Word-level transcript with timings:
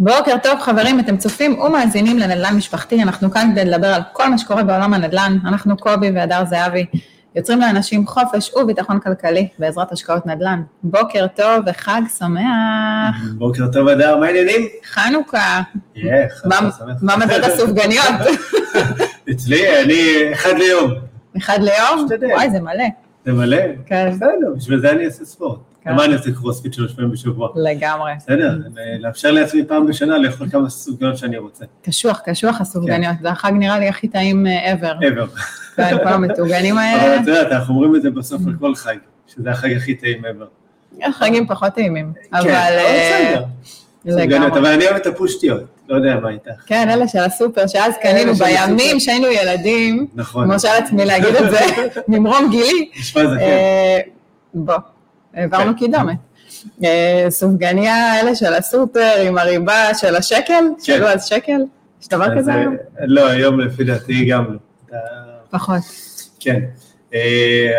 בוקר 0.00 0.36
טוב 0.42 0.60
חברים, 0.60 1.00
אתם 1.00 1.16
צופים 1.16 1.58
ומאזינים 1.58 2.18
לנדל"ן 2.18 2.56
משפחתי, 2.56 3.02
אנחנו 3.02 3.30
כאן 3.30 3.50
כדי 3.52 3.64
לדבר 3.64 3.86
על 3.86 4.02
כל 4.12 4.28
מה 4.28 4.38
שקורה 4.38 4.62
בעולם 4.62 4.94
הנדל"ן, 4.94 5.38
אנחנו 5.46 5.76
קובי 5.76 6.10
והדר 6.10 6.44
זהבי, 6.44 6.86
יוצרים 7.34 7.60
לאנשים 7.60 8.06
חופש 8.06 8.50
וביטחון 8.54 9.00
כלכלי 9.00 9.48
בעזרת 9.58 9.92
השקעות 9.92 10.26
נדל"ן. 10.26 10.62
בוקר 10.82 11.26
טוב 11.26 11.64
וחג 11.66 12.00
שמח. 12.18 13.16
בוקר 13.38 13.66
טוב 13.72 13.88
אדר, 13.88 14.16
מה 14.16 14.26
העניינים? 14.26 14.68
חנוכה. 14.84 15.62
יהיה, 15.94 16.28
חנוכה 16.28 16.58
שמח. 16.78 16.96
מה 17.02 17.16
מדד 17.16 17.44
הסופגניות? 17.44 18.04
אצלי, 19.30 19.82
אני 19.84 20.32
אחד 20.32 20.52
ליום. 20.58 20.90
אחד 21.36 21.58
ליום? 21.60 22.06
וואי, 22.34 22.50
זה 22.50 22.60
מלא. 22.60 23.03
זה 23.24 23.32
מלא? 23.32 23.58
כן. 23.86 24.10
בסדר, 24.10 24.54
בשביל 24.56 24.80
זה 24.80 24.90
אני 24.90 25.04
אעשה 25.04 25.24
ספורט. 25.24 25.58
כן. 25.84 25.90
למה 25.90 26.04
אני 26.04 26.14
עושה 26.14 26.32
קרוספיט 26.32 26.72
שלוש 26.72 26.92
פעמים 26.94 27.10
בשבוע? 27.10 27.48
לגמרי. 27.56 28.12
בסדר, 28.16 28.58
לאפשר 28.98 29.30
לעצמי 29.30 29.64
פעם 29.64 29.86
בשנה 29.86 30.18
לאכול 30.18 30.50
כמה 30.50 30.70
סוגיות 30.70 31.16
שאני 31.16 31.38
רוצה. 31.38 31.64
קשוח, 31.82 32.20
קשוח 32.24 32.60
הסופגניות. 32.60 33.16
זה 33.22 33.30
החג 33.30 33.52
נראה 33.52 33.78
לי 33.78 33.88
הכי 33.88 34.08
טעים 34.08 34.46
אה, 34.46 34.74
ever. 34.74 35.02
ever. 35.02 35.40
כן, 35.76 35.96
כל 36.02 36.08
המטוגנים 36.08 36.74
אבל 36.74 36.82
האלה. 36.82 37.20
את 37.20 37.26
יודעת, 37.26 37.52
אנחנו 37.52 37.74
אומרים 37.74 37.96
את 37.96 38.02
זה 38.02 38.10
בסוף 38.10 38.46
על 38.46 38.52
כל 38.60 38.74
חג, 38.74 38.96
שזה 39.26 39.50
החג 39.50 39.72
הכי 39.72 39.94
טעים 39.94 40.22
ever. 40.24 41.04
חגים 41.12 41.46
פחות 41.46 41.72
טעימים. 41.74 42.12
אבל... 42.32 42.42
כן, 42.42 42.50
אה, 42.50 43.30
בסדר. 43.30 43.44
לגמרי. 44.04 44.60
אבל 44.60 44.66
אני 44.66 44.84
אוהב 44.84 44.96
את 44.96 45.06
הפושטיות, 45.06 45.62
לא 45.88 45.96
יודע 45.96 46.20
מה 46.22 46.30
איתך. 46.30 46.50
כן, 46.66 46.90
אלה 46.90 47.08
של 47.08 47.18
הסופר, 47.18 47.66
שאז 47.66 47.94
קנינו 48.02 48.30
אלה 48.30 48.34
של 48.34 48.44
בימים. 48.44 49.00
שהיינו 49.00 49.26
ילדים, 49.26 50.06
נכון. 50.14 50.48
מרשה 50.48 50.68
לעצמי 50.80 51.04
להגיד 51.04 51.36
את 51.36 51.50
זה, 51.50 51.60
ממרום 52.08 52.50
גילי. 52.50 52.90
נשמע 52.98 53.22
זה 53.26 53.36
כן. 53.36 53.42
אה, 53.42 54.00
בוא, 54.54 54.74
העברנו 55.34 55.72
כן. 55.72 55.78
קידומת. 55.78 56.16
אה, 56.84 57.26
סופגניה, 57.28 58.20
אלה 58.20 58.34
של 58.34 58.54
הסופר, 58.54 59.20
עם 59.26 59.38
הריבה 59.38 59.94
של 59.94 60.16
השקל, 60.16 60.64
שאלו 60.82 61.06
אז 61.08 61.26
שקל? 61.26 61.60
יש 62.02 62.08
דבר 62.08 62.38
כזה 62.38 62.50
אה, 62.50 62.56
היום? 62.56 62.76
לא, 63.00 63.26
היום 63.26 63.60
לפי 63.60 63.84
דעתי 63.84 64.24
גם 64.24 64.56
לא. 64.92 64.98
פחות. 65.50 65.82
כן, 66.40 66.60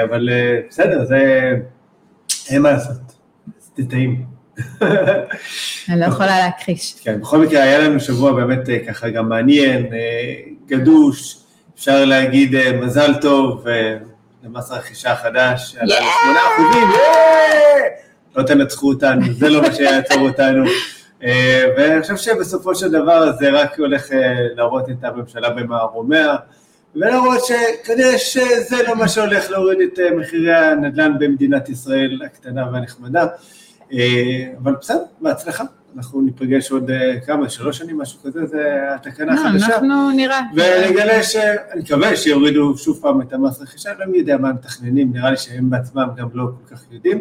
אבל 0.04 0.30
בסדר, 0.70 1.06
זה... 1.06 1.52
אין 2.50 2.62
מה 2.62 2.72
לעשות, 2.72 2.98
זה 3.78 3.84
טעים. 3.90 4.26
אני 5.90 6.00
לא 6.00 6.06
יכולה 6.06 6.40
להכחיש. 6.40 6.96
כן, 7.04 7.22
בכל 7.22 7.38
מקרה 7.38 7.64
היה 7.64 7.80
לנו 7.80 8.00
שבוע 8.00 8.32
באמת 8.32 8.70
אה, 8.70 8.80
ככה 8.88 9.10
גם 9.10 9.30
מעניין, 9.30 9.86
אה, 9.94 10.34
גדוש, 10.68 11.38
אפשר 11.76 12.06
להגיד 12.06 12.56
אה, 12.56 12.72
מזל 12.72 13.14
טוב 13.22 13.66
למס 14.44 14.72
הרכישה 14.72 15.12
החדש, 15.12 15.76
על! 15.80 15.88
שמונה 15.88 16.40
אחוזים! 16.56 16.88
לא 18.36 18.44
תנצחו 18.44 18.90
אותנו, 18.90 19.34
זה 19.34 19.50
לא 19.50 19.62
מה 19.62 19.74
שיעצור 19.74 20.20
אותנו. 20.20 20.66
ואני 21.78 22.02
חושב 22.02 22.18
שבסופו 22.18 22.76
של 22.76 22.92
דבר 22.92 23.32
זה 23.40 23.50
רק 23.50 23.80
הולך 23.80 24.08
להראות 24.56 24.90
את 24.90 25.04
הממשלה 25.04 25.50
במערומיה, 25.50 26.36
ולהראות 26.96 27.40
שכנראה 27.46 28.18
שזה 28.18 28.84
לא 28.88 28.96
מה 28.96 29.08
שהולך 29.08 29.52
להוריד 29.52 29.78
את 29.82 30.00
מחירי 30.18 30.56
הנדל"ן 30.56 31.20
במדינת 31.20 31.70
ישראל 31.70 32.22
הקטנה 32.26 32.66
והנחמדה. 32.74 33.26
אבל 34.64 34.76
בסדר, 34.82 35.04
בהצלחה. 35.22 35.64
אנחנו 35.98 36.22
ניפגש 36.22 36.72
עוד 36.72 36.92
אה, 36.92 37.20
כמה, 37.26 37.50
שלוש 37.50 37.78
שנים, 37.78 37.98
משהו 37.98 38.20
כזה, 38.24 38.46
זה 38.46 38.80
התקנה 38.96 39.34
לא, 39.36 39.42
החדשה. 39.42 39.66
אנחנו 39.66 40.12
נראה. 40.12 40.42
ונגלה 40.56 41.24
ש... 41.24 41.36
אני 41.36 41.82
מקווה 41.82 42.16
שיורידו 42.16 42.78
שוב 42.78 43.00
פעם 43.02 43.22
את 43.22 43.34
המס 43.34 43.62
רכישה, 43.62 43.90
לא 44.00 44.06
מי 44.06 44.18
יודע 44.18 44.38
מה 44.38 44.50
הם 44.50 44.56
מתכננים, 44.56 45.14
נראה 45.14 45.32
לי 45.32 45.38
שהם 45.38 45.70
בעצמם 45.70 46.08
גם 46.18 46.28
לא 46.34 46.44
כל 46.44 46.76
כך 46.76 46.84
יודעים. 46.92 47.20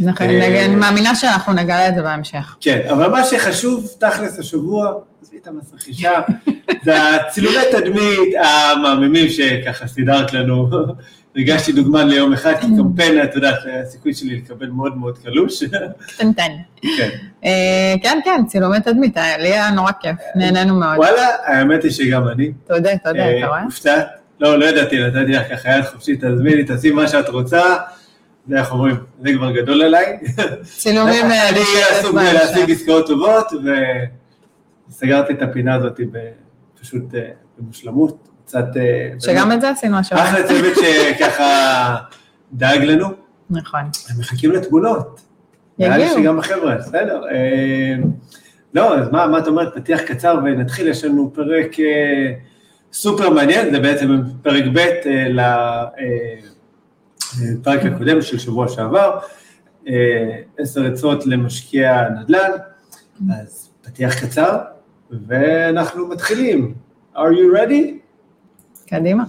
נכון, 0.00 0.26
אה, 0.26 0.64
אני 0.64 0.74
מאמינה 0.74 1.14
שאנחנו 1.14 1.52
נגלה 1.52 1.88
את 1.88 1.94
זה 1.94 2.02
בהמשך. 2.02 2.56
כן, 2.60 2.80
אבל 2.90 3.10
מה 3.10 3.24
שחשוב, 3.24 3.88
תכלס 3.98 4.38
השבוע, 4.38 4.92
עזבי 5.22 5.38
את 5.38 5.46
המס 5.46 5.74
רכישה, 5.74 6.20
זה 6.84 7.14
הצילומי 7.14 7.56
תדמית 7.72 8.34
המהממים 8.44 9.28
שככה 9.28 9.86
סידרת 9.86 10.32
לנו. 10.32 10.68
הרגשתי 11.36 11.72
דוגמן 11.72 12.08
ליום 12.08 12.32
אחד, 12.32 12.54
כי 12.60 12.66
קמפיין, 12.76 13.22
את 13.22 13.34
יודעת, 13.34 13.58
הסיכוי 13.82 14.14
שלי 14.14 14.36
לקבל 14.36 14.66
מאוד 14.66 14.96
מאוד 14.96 15.18
קלוש. 15.18 15.62
קטנטן. 16.06 16.50
כן. 16.80 17.08
אה, 17.44 17.94
כן, 18.02 18.18
כן, 18.24 18.44
צילומי 18.46 18.80
תדמית, 18.80 19.16
לי 19.16 19.48
היה 19.48 19.70
נורא 19.70 19.92
כיף, 20.00 20.16
נהנינו 20.36 20.74
מאוד. 20.74 20.96
וואלה, 20.96 21.28
האמת 21.44 21.82
היא 21.82 21.90
שגם 21.90 22.28
אני. 22.28 22.52
תודה, 22.66 22.98
תודה, 23.04 23.18
אה, 23.18 23.38
אתה 23.38 23.46
רואה? 23.46 23.62
הופתעת? 23.62 24.06
לא, 24.40 24.58
לא 24.58 24.64
ידעתי, 24.64 25.00
נתתי 25.06 25.32
לך 25.32 25.52
ככה 25.52 25.68
יד 25.68 25.84
חופשית, 25.84 26.24
תזמיני, 26.24 26.64
תעשי 26.64 26.90
מה 26.90 27.08
שאת 27.08 27.28
רוצה. 27.28 27.76
זה 28.48 28.58
איך 28.58 28.72
אומרים, 28.72 28.96
זה 29.22 29.32
כבר 29.32 29.50
גדול 29.50 29.82
עליי. 29.82 30.18
צילומים... 30.62 31.24
אה, 31.30 31.48
אני 31.48 31.58
עסוק 31.90 32.14
בהמשך. 32.14 32.32
בלהשיג 32.32 32.70
עסקאות 32.70 33.06
טובות, 33.06 33.46
וסגרתי 34.88 35.32
את 35.32 35.42
הפינה 35.42 35.74
הזאת 35.74 36.00
פשוט 36.80 37.02
במושלמות. 37.58 38.28
קצת... 38.54 38.76
אה, 38.76 39.10
שגם 39.20 39.52
את 39.52 39.60
זה 39.60 39.70
עשינו 39.70 39.98
השבוע. 39.98 40.22
אחלה 40.22 40.48
צוות 40.48 40.72
שככה 40.76 41.96
דאג 42.52 42.82
לנו, 42.84 43.06
נכון. 43.50 43.80
הם 43.80 44.18
מחכים 44.18 44.52
לתמונות. 44.52 45.20
נראה 45.78 45.96
לי 45.96 46.02
יגיעו. 46.02 46.18
שגם 46.18 46.38
החבר'ה, 46.38 46.74
בסדר. 46.76 47.22
אה, 47.30 47.94
לא, 48.74 48.98
אז 48.98 49.08
מה, 49.08 49.26
מה 49.26 49.38
את 49.38 49.46
אומרת? 49.46 49.74
פתיח 49.74 50.00
קצר 50.00 50.38
ונתחיל, 50.44 50.88
יש 50.88 51.04
לנו 51.04 51.30
פרק 51.34 51.80
אה, 51.80 52.32
סופר 52.92 53.30
מעניין, 53.30 53.70
זה 53.70 53.80
בעצם 53.80 54.20
פרק 54.42 54.64
ב' 54.74 54.86
לפרק 57.40 57.84
הקודם 57.84 58.22
של 58.22 58.38
שבוע 58.38 58.68
שעבר, 58.68 59.18
עשר 60.58 60.86
עצות 60.86 61.26
למשקיע 61.26 62.08
נדל"ן, 62.08 62.50
אז 63.30 63.70
פתיח 63.82 64.24
קצר, 64.24 64.58
ואנחנו 65.10 66.08
מתחילים. 66.08 66.74
are 67.16 67.32
you 67.32 67.52
ready? 67.52 68.03
קדימה. 68.86 69.24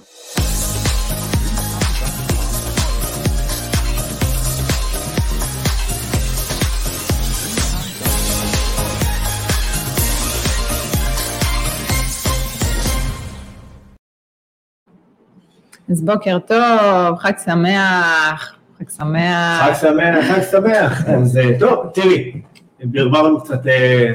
אז 15.91 16.01
בוקר 16.01 16.37
טוב, 16.39 17.17
חג 17.17 17.31
שמח, 17.45 18.55
חג 18.79 18.89
שמח. 18.97 19.61
חג 19.61 19.73
שמח, 19.81 20.25
חג 20.25 20.41
שמח. 20.51 21.05
אז 21.05 21.37
אה, 21.37 21.59
טוב, 21.59 21.89
תראי, 21.93 22.41
ברברנו 22.83 23.41
קצת 23.43 23.67
אה, 23.67 24.11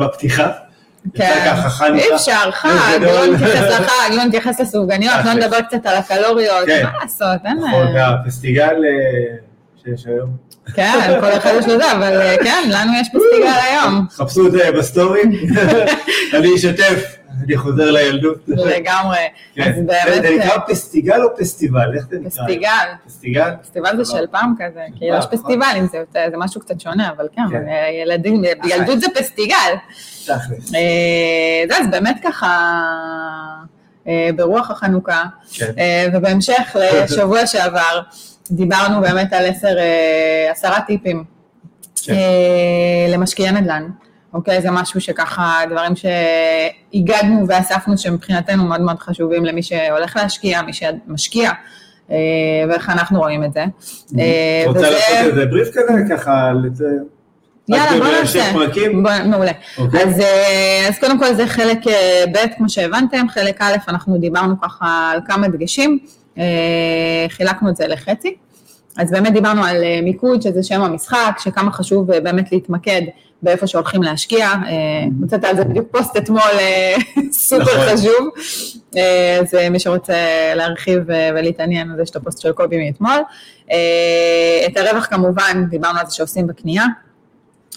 בפתיחה. 0.00 0.50
כן. 1.14 1.54
אי 1.94 2.14
אפשר, 2.14 2.50
חג. 2.50 2.98
לא 3.00 3.26
נתייחס 3.26 3.80
לחג, 3.80 4.10
לא 4.16 4.24
נתייחס 4.24 4.60
לסופגניות, 4.60 5.14
לא. 5.24 5.32
נדבר 5.32 5.60
קצת 5.60 5.86
על 5.86 5.96
הקלוריות, 5.96 6.66
כן. 6.66 6.84
מה 6.84 6.98
לעשות, 7.02 7.40
אין... 7.44 7.58
נכון, 7.58 7.94
והפסטיגל 7.94 8.62
אה, 8.84 9.36
שיש 9.84 10.06
היום. 10.06 10.30
כן, 10.74 11.18
כל 11.20 11.32
אחד 11.32 11.50
יש 11.58 11.66
לו 11.66 11.78
זה, 11.78 11.92
אבל 11.92 12.20
אה, 12.20 12.36
כן, 12.44 12.68
לנו 12.70 12.92
יש 13.00 13.08
פסטיגל 13.08 13.58
היום, 13.62 14.06
חפשו 14.10 14.46
את 14.46 14.52
זה 14.52 14.72
בסטורי, 14.78 15.22
אני 16.34 16.54
אשתף, 16.54 17.16
אני 17.44 17.56
חוזר 17.56 17.90
לילדות. 17.90 18.38
לגמרי. 18.48 19.18
כן. 19.54 19.62
אז 19.62 19.76
באמת, 19.86 20.22
זה 20.22 20.36
נקרא 20.38 20.50
אה, 20.50 20.60
פסטיגל 20.60 21.22
או 21.22 21.28
פסטיבל? 21.38 21.94
איך 21.96 22.06
זה 22.10 22.16
נקרא? 22.18 22.30
פסטיגל. 22.30 22.68
פסטיגל? 23.06 23.50
פסטיבל 23.62 23.96
זה 23.96 24.12
של 24.12 24.26
פעם 24.30 24.54
כזה, 24.58 24.80
כאילו 24.96 25.16
יש 25.16 25.24
נכון. 25.24 25.38
פסטיבלים, 25.38 25.86
זה 25.92 25.98
יותר- 25.98 26.26
זה 26.30 26.36
משהו 26.38 26.60
קצת 26.60 26.80
שונה, 26.80 27.10
אבל 27.16 27.28
כן, 27.36 27.42
כן. 27.50 27.62
ילדים, 28.02 28.42
ילדות 28.64 29.00
זה 29.00 29.06
פסטיגל. 29.14 29.54
תכלס. 30.24 30.74
אה, 30.74 31.64
זה, 31.68 31.76
אז 31.78 31.86
באמת 31.90 32.16
ככה, 32.24 32.72
אה, 34.08 34.28
ברוח 34.36 34.70
החנוכה, 34.70 35.22
כן. 35.54 35.72
ובהמשך 36.14 36.76
לשבוע 37.04 37.46
שעבר, 37.52 38.00
דיברנו 38.50 39.00
באמת 39.00 39.32
על 39.32 39.46
עשר, 39.46 39.76
עשרה 40.50 40.80
טיפים 40.80 41.24
כן. 42.04 42.14
למשקיעי 43.12 43.52
נדל"ן. 43.52 43.88
אוקיי, 44.36 44.62
זה 44.62 44.70
משהו 44.70 45.00
שככה, 45.00 45.60
דברים 45.70 45.92
שהיגדנו 45.96 47.44
ואספנו 47.48 47.98
שמבחינתנו 47.98 48.64
מאוד 48.64 48.80
מאוד 48.80 48.98
חשובים 48.98 49.44
למי 49.44 49.62
שהולך 49.62 50.16
להשקיע, 50.16 50.62
מי 50.62 50.72
שמשקיע, 50.72 51.50
אה, 52.10 52.16
ואיך 52.68 52.90
אנחנו 52.90 53.18
רואים 53.18 53.44
את 53.44 53.52
זה. 53.52 53.64
אה, 54.18 54.62
רוצה 54.66 54.78
וזה- 54.80 54.90
לעשות 54.90 55.26
איזה 55.30 55.46
בריף 55.46 55.68
כזה? 55.68 55.92
ככה, 56.16 56.52
יאללה, 57.68 57.98
בוא 58.04 58.20
נעשה. 58.20 58.52
בוא, 58.92 59.10
מעולה. 59.26 59.52
אוקיי. 59.78 60.02
אז, 60.04 60.20
אה, 60.20 60.86
אז 60.88 60.98
קודם 60.98 61.18
כל 61.18 61.34
זה 61.34 61.46
חלק 61.46 61.86
אה, 61.86 62.24
ב', 62.32 62.38
כמו 62.56 62.68
שהבנתם, 62.68 63.28
חלק 63.28 63.56
א', 63.62 63.76
אנחנו 63.88 64.18
דיברנו 64.18 64.60
ככה 64.60 65.10
על 65.12 65.20
כמה 65.26 65.48
דגשים, 65.48 65.98
אה, 66.38 66.44
חילקנו 67.28 67.70
את 67.70 67.76
זה 67.76 67.86
לחצי. 67.86 68.34
אז 68.98 69.10
באמת 69.10 69.32
דיברנו 69.32 69.64
על 69.64 69.76
מיקוד, 70.02 70.42
שזה 70.42 70.62
שם 70.62 70.82
המשחק, 70.82 71.36
שכמה 71.38 71.72
חשוב 71.72 72.12
באמת 72.12 72.52
להתמקד 72.52 73.02
באיפה 73.42 73.66
שהולכים 73.66 74.02
להשקיע. 74.02 74.46
אה, 74.46 74.72
מצאת 75.20 75.44
על 75.44 75.56
זה 75.56 75.64
בדיוק 75.64 75.86
פוסט 75.90 76.16
אתמול 76.16 76.40
אה, 76.58 76.96
סופר 77.32 77.62
נכון. 77.62 77.96
חשוב. 77.96 78.28
אה, 78.96 79.38
אז 79.40 79.54
אה, 79.54 79.70
מי 79.70 79.78
שרוצה 79.78 80.14
להרחיב 80.56 81.10
אה, 81.10 81.30
ולהתעניין, 81.34 81.92
אז 81.92 82.00
יש 82.00 82.10
את 82.10 82.16
הפוסט 82.16 82.40
של 82.40 82.52
קובי 82.52 82.86
מאתמול. 82.86 83.18
אה, 83.72 84.66
את 84.66 84.76
הרווח 84.76 85.06
כמובן, 85.06 85.64
דיברנו 85.70 85.98
על 85.98 86.06
זה 86.06 86.14
שעושים 86.14 86.46
בקנייה. 86.46 86.84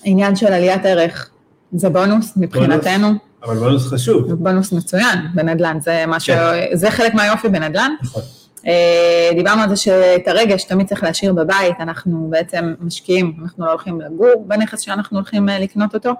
עניין 0.03 0.35
של 0.35 0.47
עליית 0.53 0.85
ערך 0.85 1.29
זה 1.73 1.89
בונוס 1.89 2.33
מבחינתנו. 2.38 3.07
אבל 3.44 3.57
בונוס 3.57 3.88
חשוב. 3.88 4.33
בונוס 4.33 4.71
מצוין 4.71 5.19
בנדל"ן, 5.33 5.77
זה. 5.81 6.05
כן. 6.25 6.38
זה 6.73 6.91
חלק 6.91 7.13
מהיופי 7.13 7.50
בנדל"ן. 7.50 7.91
נכון. 8.03 8.21
אה, 8.67 9.29
דיברנו 9.35 9.61
על 9.61 9.69
זה 9.69 9.75
שאת 9.75 10.27
הרגש 10.27 10.63
תמיד 10.63 10.88
צריך 10.88 11.03
להשאיר 11.03 11.33
בבית, 11.33 11.75
אנחנו 11.79 12.27
בעצם 12.29 12.73
משקיעים, 12.79 13.33
אנחנו 13.44 13.65
לא 13.65 13.71
הולכים 13.71 14.01
לגור 14.01 14.45
בנכס 14.47 14.79
שאנחנו 14.79 15.17
הולכים 15.17 15.50
אה, 15.50 15.59
לקנות 15.59 15.94
אותו, 15.95 16.11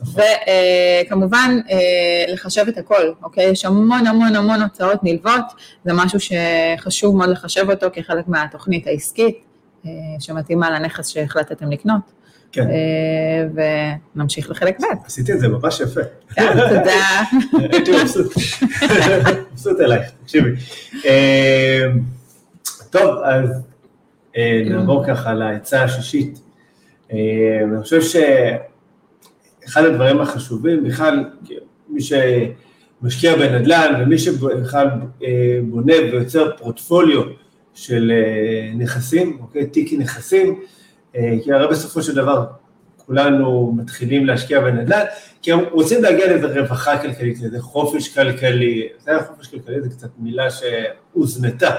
נכון. 0.00 0.22
וכמובן 1.06 1.58
אה, 1.70 2.32
לחשב 2.32 2.64
את 2.68 2.78
הכל, 2.78 3.12
אוקיי? 3.22 3.44
יש 3.44 3.64
המון 3.64 4.06
המון 4.06 4.36
המון 4.36 4.62
הוצאות 4.62 4.98
נלוות, 5.02 5.44
זה 5.84 5.92
משהו 5.94 6.18
שחשוב 6.20 7.16
מאוד 7.16 7.28
לחשב 7.28 7.70
אותו 7.70 7.86
כחלק 7.92 8.28
מהתוכנית 8.28 8.86
העסקית, 8.86 9.44
שמתאימה 10.20 10.70
לנכס 10.70 11.08
שהחלטתם 11.08 11.70
לקנות. 11.70 12.23
כן. 12.54 12.68
אה, 12.70 13.46
ונמשיך 14.14 14.50
לחלק 14.50 14.80
ב'. 14.80 14.84
עשיתי 15.06 15.32
את 15.32 15.40
זה 15.40 15.48
ממש 15.48 15.80
יפה. 15.80 16.00
כן, 16.34 16.52
תודה. 16.68 17.22
הייתי 17.72 17.90
מבסוט. 18.02 18.32
מבסוט 19.52 19.80
עלייך, 19.80 20.10
תקשיבי. 20.22 20.50
אה, 21.06 21.86
טוב, 22.90 23.18
אז 23.24 23.48
נעבור 24.66 25.06
ככה 25.06 25.34
לעצה 25.34 25.82
השישית. 25.82 26.40
אני 27.10 27.82
חושב 27.82 28.00
שאחד 28.02 29.84
הדברים 29.84 30.20
החשובים, 30.20 30.84
בכלל, 30.84 31.24
מי 31.88 32.00
שמשקיע 32.00 33.36
בנדל"ן 33.36 34.00
ומי 34.00 34.18
שבכלל 34.18 34.88
בונה 35.62 35.94
ויוצר 36.12 36.56
פורטפוליו 36.56 37.22
של 37.74 38.12
נכסים, 38.74 39.38
אוקיי, 39.40 39.66
תיק 39.66 39.92
נכסים, 39.98 40.60
כי 41.14 41.52
הרי 41.52 41.68
בסופו 41.68 42.02
של 42.02 42.14
דבר 42.14 42.44
כולנו 43.06 43.72
מתחילים 43.76 44.26
להשקיע 44.26 44.60
בנדל"ן, 44.60 45.04
כי 45.42 45.52
הם 45.52 45.60
רוצים 45.72 46.02
להגיע 46.02 46.26
לאיזה 46.26 46.60
רווחה 46.60 46.98
כלכלית, 46.98 47.40
לאיזה 47.40 47.60
חופש 47.60 48.14
כלכלי, 48.14 48.88
זה 48.98 49.10
היה 49.10 49.22
חופש 49.24 49.48
כלכלי, 49.48 49.82
זו 49.82 49.90
קצת 49.90 50.08
מילה 50.18 50.46
שהוזנתה 50.50 51.70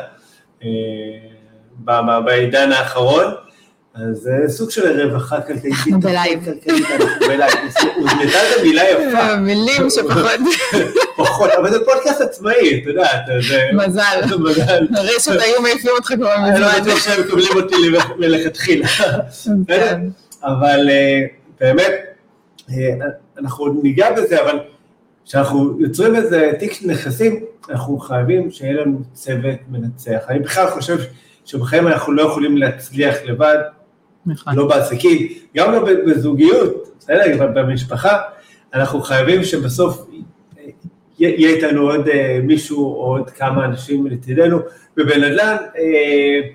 אה, 0.64 2.20
בעידן 2.26 2.72
האחרון, 2.72 3.34
אז 3.96 4.18
זה 4.18 4.44
סוג 4.48 4.72
של 4.72 5.02
רווחה 5.02 5.42
כלכלית. 5.42 5.74
אנחנו 5.74 6.00
בלייב. 6.00 6.40
אנחנו 7.00 7.28
בלייב, 7.28 7.54
הוזנתה 7.96 8.38
זו 8.56 8.64
מילה 8.64 8.84
יפה. 8.90 9.36
מילים 9.36 9.90
שפחות, 9.96 10.32
פחות, 11.16 11.50
אבל 11.52 11.72
זה 11.72 11.78
פודקאסט 11.86 12.22
עצמאי, 12.22 12.82
את 12.82 12.88
יודעת, 12.88 13.22
זה... 13.50 13.70
מזל. 13.74 14.22
מזל. 14.40 14.88
רשת 14.98 15.32
היו 15.42 15.62
מעיפים 15.62 15.92
אותך 15.98 16.14
כבר 16.16 16.36
אני 16.36 16.60
לא 16.60 16.68
מזמן. 16.68 16.82
בטוח 16.82 17.00
שהם 17.00 17.22
מקבלים 17.22 17.52
אותי 17.56 17.76
מלכתחילה. 18.18 18.88
כן. 19.68 20.02
אבל 20.44 20.90
אה, 20.90 21.22
באמת, 21.60 21.92
אה, 22.72 22.94
אנחנו 23.40 23.66
עוד 23.66 23.80
ניגע 23.84 24.12
בזה, 24.12 24.42
אבל 24.42 24.60
כשאנחנו 25.26 25.78
יוצרים 25.80 26.16
איזה 26.16 26.52
תיק 26.60 26.80
נכסים, 26.82 27.44
אנחנו 27.70 27.98
חייבים 27.98 28.52
שיהיה 28.52 28.74
לנו 28.74 29.00
צוות 29.14 29.60
מנצח. 29.70 30.20
אני 30.30 30.40
בכלל 30.40 30.70
חושב 30.70 30.98
שבחיים 31.46 31.88
אנחנו 31.88 32.14
לא 32.14 32.22
יכולים 32.22 32.58
להצליח 32.58 33.16
לבד. 33.26 33.58
לא 34.54 34.68
בעסקים, 34.68 35.28
גם 35.56 35.72
לא 35.72 35.86
בזוגיות, 36.08 36.92
בסדר, 37.00 37.48
במשפחה, 37.56 38.18
אנחנו 38.74 39.02
חייבים 39.02 39.44
שבסוף 39.44 40.08
יהיה 41.20 41.50
איתנו 41.50 41.82
עוד 41.82 42.08
אה, 42.08 42.40
מישהו 42.44 42.96
או 42.96 43.18
עוד 43.18 43.30
כמה 43.30 43.66
אנשים 43.66 44.08
לצידנו, 44.08 44.60
ובנדל"ן 44.98 45.56
אה, 45.78 46.50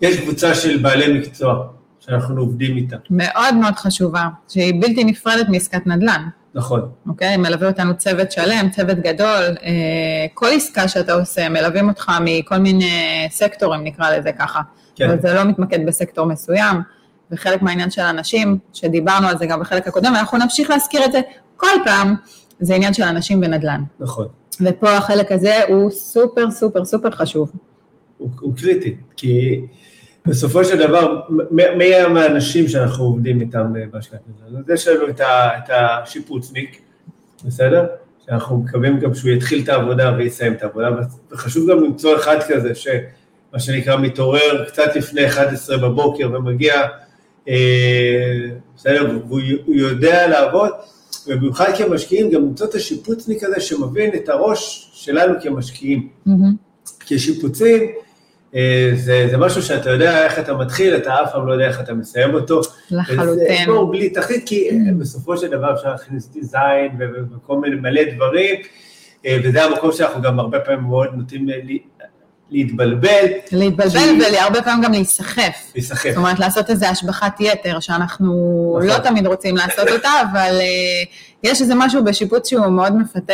יש 0.00 0.20
קבוצה 0.20 0.54
של 0.54 0.78
בעלי 0.78 1.18
מקצוע 1.18 1.66
שאנחנו 2.00 2.40
עובדים 2.40 2.76
איתם, 2.76 2.96
מאוד 3.10 3.54
מאוד 3.54 3.74
חשובה, 3.74 4.28
שהיא 4.48 4.82
בלתי 4.82 5.04
נפרדת 5.04 5.48
מעסקת 5.48 5.86
נדל"ן, 5.86 6.28
נכון, 6.54 6.88
אוקיי? 7.08 7.36
מלווה 7.36 7.68
אותנו 7.68 7.96
צוות 7.96 8.32
שלם, 8.32 8.68
צוות 8.70 8.98
גדול, 8.98 9.44
אה, 9.62 10.26
כל 10.34 10.46
עסקה 10.52 10.88
שאתה 10.88 11.12
עושה, 11.12 11.48
מלווים 11.48 11.88
אותך 11.88 12.12
מכל 12.24 12.58
מיני 12.58 13.26
סקטורים, 13.30 13.84
נקרא 13.84 14.16
לזה 14.16 14.32
ככה. 14.32 14.60
כן. 14.94 15.10
אבל 15.10 15.20
זה 15.20 15.34
לא 15.34 15.44
מתמקד 15.44 15.86
בסקטור 15.86 16.26
מסוים, 16.26 16.76
וחלק 17.30 17.62
מהעניין 17.62 17.90
של 17.90 18.02
אנשים, 18.02 18.58
שדיברנו 18.72 19.28
על 19.28 19.38
זה 19.38 19.46
גם 19.46 19.60
בחלק 19.60 19.88
הקודם, 19.88 20.12
ואנחנו 20.12 20.38
נמשיך 20.38 20.70
להזכיר 20.70 21.04
את 21.04 21.12
זה 21.12 21.20
כל 21.56 21.76
פעם, 21.84 22.14
זה 22.60 22.74
עניין 22.74 22.94
של 22.94 23.02
אנשים 23.02 23.40
בנדל"ן. 23.40 23.82
נכון, 24.00 24.28
ופה 24.60 24.96
החלק 24.96 25.32
הזה 25.32 25.64
הוא 25.68 25.90
סופר 25.90 26.50
סופר 26.50 26.84
סופר 26.84 27.10
חשוב. 27.10 27.52
הוא, 28.18 28.30
הוא 28.40 28.56
קריטי, 28.56 28.96
כי 29.16 29.60
בסופו 30.26 30.64
של 30.64 30.78
דבר, 30.78 31.20
מי 31.50 31.94
הם 31.94 32.16
האנשים 32.16 32.68
שאנחנו 32.68 33.04
עובדים 33.04 33.40
איתם 33.40 33.72
אה, 33.76 33.84
בהשקעת 33.90 34.20
נדל"ן? 34.28 34.60
אז 34.60 34.70
יש 34.70 34.88
לנו 34.88 35.08
את, 35.08 35.20
ה, 35.20 35.58
את 35.58 35.70
השיפוצניק, 35.70 36.80
בסדר? 37.44 37.86
שאנחנו 38.26 38.58
מקווים 38.58 39.00
גם 39.00 39.14
שהוא 39.14 39.30
יתחיל 39.30 39.62
את 39.64 39.68
העבודה 39.68 40.14
ויסיים 40.18 40.52
את 40.52 40.62
העבודה, 40.62 40.88
וחשוב 41.30 41.70
גם 41.70 41.84
למצוא 41.84 42.16
אחד 42.16 42.36
כזה, 42.48 42.74
שמה 42.74 43.58
שנקרא 43.58 43.96
מתעורר 43.96 44.64
קצת 44.68 44.96
לפני 44.96 45.26
11 45.26 45.78
בבוקר 45.78 46.30
ומגיע, 46.34 46.74
בסדר, 48.76 49.20
והוא 49.28 49.40
הוא 49.66 49.74
יודע 49.74 50.28
לעבוד, 50.28 50.70
ובמיוחד 51.26 51.72
כמשקיעים, 51.78 52.30
גם 52.30 52.42
למצוא 52.42 52.66
את 52.66 52.74
השיפוצניק 52.74 53.44
הזה 53.44 53.60
שמבין 53.60 54.10
את 54.14 54.28
הראש 54.28 54.90
שלנו 54.94 55.34
כמשקיעים. 55.42 56.08
מהמם. 56.26 56.54
כי 57.00 57.18
שיפוצים 57.18 57.88
אה, 58.54 58.90
זה, 58.94 59.26
זה 59.30 59.36
משהו 59.36 59.62
שאתה 59.62 59.90
יודע 59.90 60.24
איך 60.24 60.38
אתה 60.38 60.54
מתחיל, 60.54 60.96
אתה 60.96 61.22
אף 61.22 61.32
פעם 61.32 61.46
לא 61.46 61.52
יודע 61.52 61.66
איך 61.66 61.80
אתה 61.80 61.94
מסיים 61.94 62.34
אותו. 62.34 62.60
לחלוטין. 62.90 63.66
בור 63.66 63.90
בלי 63.90 64.10
תכלית, 64.10 64.42
כי 64.46 64.70
אה, 64.70 64.76
בסופו 64.98 65.36
של 65.36 65.50
דבר 65.50 65.74
אפשר 65.74 65.90
להכניס 65.90 66.28
דיזיין 66.28 66.90
וכל 67.36 67.60
מיני 67.60 67.76
מלא 67.76 68.02
דברים, 68.14 68.56
אה, 69.26 69.38
וזה 69.44 69.64
המקום 69.64 69.92
שאנחנו 69.92 70.22
גם 70.22 70.40
הרבה 70.40 70.60
פעמים 70.60 70.84
מאוד 70.84 71.08
נוטים 71.14 71.50
אה, 71.50 71.56
להתבלבל, 72.50 73.26
להתבלבל 73.52 74.22
והרבה 74.32 74.62
פעמים 74.62 74.82
גם 74.82 74.92
להיסחף. 74.92 75.72
להיסחף. 75.74 76.08
זאת 76.08 76.16
אומרת, 76.16 76.38
לעשות 76.38 76.70
איזו 76.70 76.86
השבחת 76.86 77.40
יתר, 77.40 77.80
שאנחנו 77.80 78.32
נכון. 78.78 78.88
לא 78.88 78.98
תמיד 78.98 79.26
רוצים 79.26 79.56
לעשות 79.56 79.88
אותה, 79.88 80.10
אבל 80.32 80.56
אה, 80.60 81.02
יש 81.42 81.60
איזה 81.60 81.74
משהו 81.76 82.04
בשיפוץ 82.04 82.48
שהוא 82.48 82.66
מאוד 82.66 82.96
מפתה, 82.96 83.32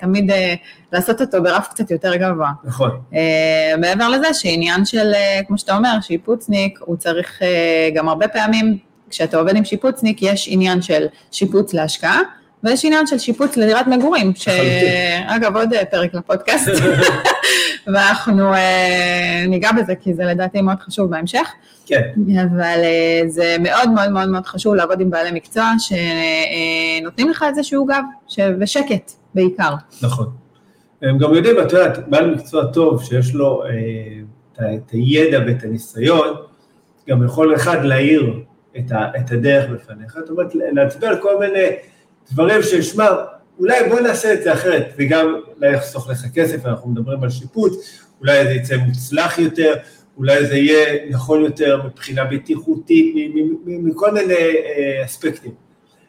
תמיד 0.00 0.30
אה, 0.30 0.54
לעשות 0.92 1.20
אותו 1.20 1.42
ברף 1.42 1.68
קצת 1.68 1.90
יותר 1.90 2.16
גבוה. 2.16 2.50
נכון, 2.64 2.90
אה, 3.14 3.74
מעבר 3.78 4.08
לזה 4.08 4.34
שעניין 4.34 4.84
של, 4.84 5.12
אה, 5.14 5.40
כמו 5.46 5.58
שאתה 5.58 5.76
אומר, 5.76 6.00
שיפוצניק, 6.00 6.78
הוא 6.82 6.96
צריך 6.96 7.42
אה, 7.42 7.90
גם 7.94 8.08
הרבה 8.08 8.28
פעמים, 8.28 8.78
כשאתה 9.10 9.38
עובד 9.38 9.56
עם 9.56 9.64
שיפוצניק, 9.64 10.22
יש 10.22 10.48
עניין 10.50 10.82
של 10.82 11.06
שיפוץ 11.32 11.74
להשקעה, 11.74 12.20
ויש 12.64 12.84
עניין 12.84 13.06
של 13.06 13.18
שיפוץ 13.18 13.56
לדירת 13.56 13.86
מגורים, 13.86 14.32
שאגב, 14.34 15.56
עוד 15.56 15.72
אה, 15.72 15.84
פרק 15.84 16.14
לפודקאסט, 16.14 16.70
ואנחנו 17.94 18.54
אה, 18.54 19.44
ניגע 19.48 19.72
בזה, 19.72 19.94
כי 19.94 20.14
זה 20.14 20.24
לדעתי 20.24 20.60
מאוד 20.62 20.80
חשוב 20.80 21.10
בהמשך. 21.10 21.52
כן, 21.86 22.10
אבל 22.42 22.80
אה, 22.82 23.22
זה 23.26 23.56
מאוד 23.60 23.90
מאוד 23.90 24.10
מאוד 24.10 24.28
מאוד 24.28 24.46
חשוב 24.46 24.74
לעבוד 24.74 25.00
עם 25.00 25.10
בעלי 25.10 25.30
מקצוע 25.32 25.64
שנותנים 25.78 27.28
לך 27.28 27.44
איזשהו 27.48 27.86
גב 27.86 28.02
ש... 28.28 28.38
ושקט 28.60 29.12
בעיקר. 29.34 29.74
נכון. 30.02 30.26
הם 31.02 31.18
גם 31.18 31.34
יודעים, 31.34 31.56
את 31.60 31.72
יודעת, 31.72 32.08
בעל 32.08 32.34
מקצוע 32.34 32.64
טוב 32.64 33.02
שיש 33.04 33.34
לו 33.34 33.62
את 34.58 34.90
הידע 34.92 35.38
ואת 35.46 35.64
הניסיון, 35.64 36.34
גם 37.08 37.24
יכול 37.24 37.54
אחד 37.54 37.84
להאיר 37.84 38.40
את 38.78 39.30
הדרך 39.30 39.70
בפניך, 39.70 40.14
זאת 40.20 40.30
אומרת, 40.30 40.54
להצביע 40.72 41.08
על 41.08 41.16
כל 41.16 41.38
מיני 41.38 41.66
דברים 42.32 42.62
ששמע, 42.62 43.08
אולי 43.58 43.88
בוא 43.88 44.00
נעשה 44.00 44.34
את 44.34 44.42
זה 44.42 44.52
אחרת, 44.52 44.92
זה 44.96 45.04
גם 45.04 45.40
אולי 45.56 45.74
יחסוך 45.74 46.10
לך 46.10 46.26
כסף, 46.34 46.66
אנחנו 46.66 46.90
מדברים 46.90 47.22
על 47.22 47.30
שיפוץ, 47.30 48.00
אולי 48.20 48.44
זה 48.44 48.50
יצא 48.50 48.76
מוצלח 48.76 49.38
יותר, 49.38 49.74
אולי 50.16 50.46
זה 50.46 50.56
יהיה 50.56 51.10
נכון 51.10 51.44
יותר 51.44 51.82
מבחינה 51.86 52.24
בטיחותית, 52.24 53.14
מכל 53.66 54.10
מיני 54.10 54.34
אה, 54.34 55.04
אספקטים. 55.04 55.52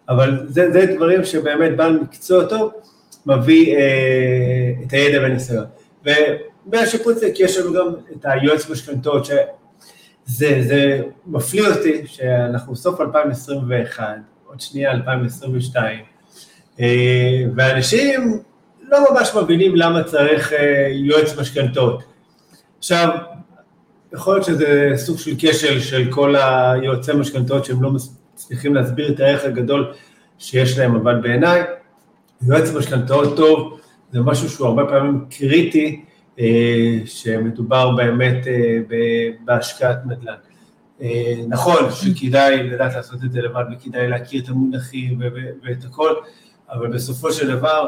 אבל 0.09 0.39
זה, 0.47 0.71
זה 0.71 0.85
דברים 0.95 1.25
שבאמת 1.25 1.77
בעל 1.77 1.99
מקצוע 1.99 2.45
טוב 2.45 2.71
מביא 3.25 3.75
אה, 3.75 4.73
את 4.85 4.93
הידע 4.93 5.21
והניסיון. 5.21 5.65
ומהשיפוצניק 6.05 7.39
יש 7.39 7.57
לנו 7.57 7.73
גם 7.73 7.93
את 8.11 8.25
היועץ 8.25 8.69
משכנתאות, 8.69 9.25
שזה 9.25 10.61
זה 10.67 11.01
מפליא 11.25 11.67
אותי 11.67 12.01
שאנחנו 12.05 12.75
סוף 12.75 13.01
2021, 13.01 14.05
עוד 14.51 14.61
שנייה 14.61 14.91
2022, 14.91 15.99
אה, 16.79 17.43
ואנשים 17.55 18.39
לא 18.89 18.97
ממש 19.11 19.35
מבינים 19.35 19.75
למה 19.75 20.03
צריך 20.03 20.53
אה, 20.53 20.87
יועץ 20.91 21.39
משכנתאות. 21.39 22.03
עכשיו, 22.77 23.09
יכול 24.13 24.35
להיות 24.35 24.45
שזה 24.45 24.91
סוג 24.95 25.17
של 25.17 25.31
כשל 25.37 25.79
של 25.79 26.11
כל 26.11 26.35
היועצי 26.35 27.13
משכנתאות 27.13 27.65
שהם 27.65 27.83
לא 27.83 27.91
מצליחים 27.91 28.75
להסביר 28.75 29.13
את 29.13 29.19
הערך 29.19 29.45
הגדול 29.45 29.93
שיש 30.39 30.77
להם, 30.77 30.95
אבל 30.95 31.21
בעיניי, 31.21 31.63
יועץ 32.41 32.73
משכנתאות 32.73 33.37
טוב 33.37 33.79
זה 34.11 34.19
משהו 34.19 34.49
שהוא 34.49 34.67
הרבה 34.67 34.85
פעמים 34.85 35.25
קריטי, 35.29 36.05
אה, 36.39 36.99
שמדובר 37.05 37.95
באמת 37.95 38.47
בהשקעת 39.45 39.97
נדל"ן. 40.05 40.50
נכון 41.47 41.91
שכדאי 41.91 42.63
לדעת 42.63 42.95
לעשות 42.95 43.23
את 43.23 43.31
זה 43.31 43.41
לבד 43.41 43.63
וכדאי 43.73 44.07
להכיר 44.07 44.43
את 44.43 44.49
המונחים 44.49 45.21
ואת 45.63 45.83
הכל, 45.85 46.13
אבל 46.71 46.87
בסופו 46.87 47.33
של 47.33 47.47
דבר 47.47 47.87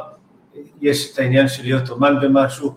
יש 0.81 1.13
את 1.13 1.19
העניין 1.19 1.47
של 1.47 1.63
להיות 1.63 1.89
אומן 1.89 2.15
במשהו, 2.21 2.73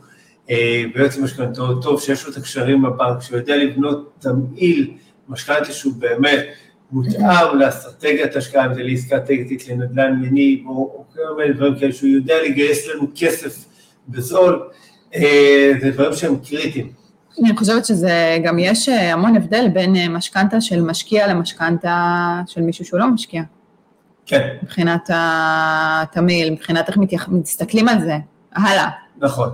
ויועץ 0.95 1.19
משכנתאות 1.19 1.83
טוב 1.83 2.01
שיש 2.01 2.27
לו 2.27 2.33
את 2.33 2.37
הקשרים 2.37 2.83
בבנק, 2.83 3.23
שהוא 3.23 3.39
יודע 3.39 3.57
לבנות 3.57 4.13
תמהיל 4.19 4.95
משכנתה 5.29 5.73
שהוא 5.73 5.93
באמת 5.99 6.47
מותאם 6.93 7.59
לאסטרטגיית 7.59 8.37
השקעה, 8.37 8.67
אם 8.67 8.75
זה 8.75 8.83
לעסקה 8.83 9.21
טקטית, 9.21 9.69
לנדל"ן 9.69 10.21
מניב, 10.21 10.67
או 10.67 11.05
כל 11.15 11.21
מיני 11.39 11.53
דברים 11.53 11.79
כאלה, 11.79 11.93
שהוא 11.93 12.11
יודע 12.11 12.35
לגייס 12.49 12.89
לנו 12.89 13.11
כסף 13.17 13.65
בזול, 14.09 14.69
זה 15.81 15.91
דברים 15.93 16.13
שהם 16.13 16.37
קריטיים. 16.49 17.06
אני 17.45 17.57
חושבת 17.57 17.85
שזה 17.85 18.39
גם 18.45 18.59
יש 18.59 18.89
המון 18.89 19.37
הבדל 19.37 19.69
בין 19.73 20.13
משכנתה 20.13 20.61
של 20.61 20.81
משקיע 20.81 21.27
למשכנתה 21.27 22.41
של 22.47 22.61
מישהו 22.61 22.85
שהוא 22.85 23.01
לא 23.01 23.07
משקיע. 23.07 23.43
כן. 24.27 24.49
מבחינת 24.63 25.11
התמהיל, 25.13 26.53
מבחינת 26.53 26.89
איך 26.89 26.97
מתייח... 26.97 27.29
מסתכלים 27.29 27.89
על 27.89 28.01
זה, 28.01 28.17
הלאה. 28.55 28.89
נכון. 29.19 29.49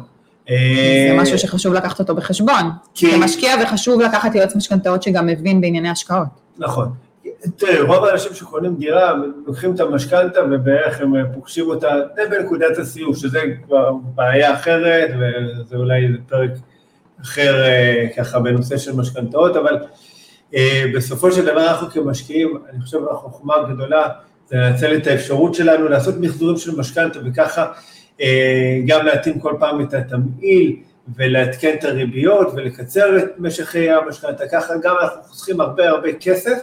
זה 0.49 1.15
משהו 1.17 1.39
שחשוב 1.39 1.75
לקחת 1.75 2.01
אותו 2.01 2.15
בחשבון. 2.15 2.71
כי... 2.95 3.11
כמשקיע 3.11 3.55
וחשוב 3.63 4.01
לקחת 4.01 4.35
יועץ 4.35 4.57
משכנתאות 4.57 5.03
שגם 5.03 5.27
מבין 5.27 5.61
בענייני 5.61 5.89
השקעות. 5.89 6.29
נכון. 6.59 6.93
תראה, 7.57 7.83
רוב 7.83 8.05
האנשים 8.05 8.35
שקונים 8.35 8.77
דירה, 8.77 9.13
לוקחים 9.47 9.75
את 9.75 9.81
המשכנתה 9.81 10.41
ובערך 10.51 11.01
הם 11.01 11.13
פוגשים 11.35 11.67
אותה 11.67 11.89
די 12.17 12.23
בנקודת 12.31 12.79
הסיום, 12.79 13.15
שזה 13.15 13.41
כבר 13.67 13.93
בעיה 14.15 14.55
אחרת, 14.55 15.11
וזה 15.11 15.77
אולי 15.77 16.07
פרק 16.29 16.51
אחר 17.23 17.65
ככה 18.17 18.41
בנושא 18.41 18.79
של 18.79 18.97
משכנתאות, 18.97 19.57
אבל 19.57 19.79
בסופו 20.95 21.33
של 21.33 21.45
דבר 21.45 21.69
אנחנו 21.71 21.91
כמשקיעים, 21.91 22.59
אני 22.71 22.81
חושב 22.81 22.99
החוכמה 23.11 23.55
הגדולה 23.57 24.09
זה 24.49 24.57
לנצל 24.57 24.97
את 24.97 25.07
האפשרות 25.07 25.55
שלנו 25.55 25.89
לעשות 25.89 26.15
מחזורים 26.21 26.57
של 26.57 26.77
משכנתה 26.77 27.19
וככה 27.25 27.73
גם 28.87 29.07
להתאים 29.07 29.41
כל 29.41 29.55
פעם 29.61 29.81
את 29.83 29.95
התמהיל 29.95 30.77
ולעדכן 31.17 31.75
את 31.79 31.85
הריביות 31.85 32.49
ולקצר 32.55 33.19
את 33.19 33.25
משך 33.39 33.65
חיי 33.65 33.91
המשכנתה, 33.91 34.45
ככה 34.53 34.75
גם 34.83 34.97
אנחנו 35.03 35.23
חוסכים 35.23 35.61
הרבה 35.61 35.89
הרבה 35.89 36.13
כסף 36.13 36.59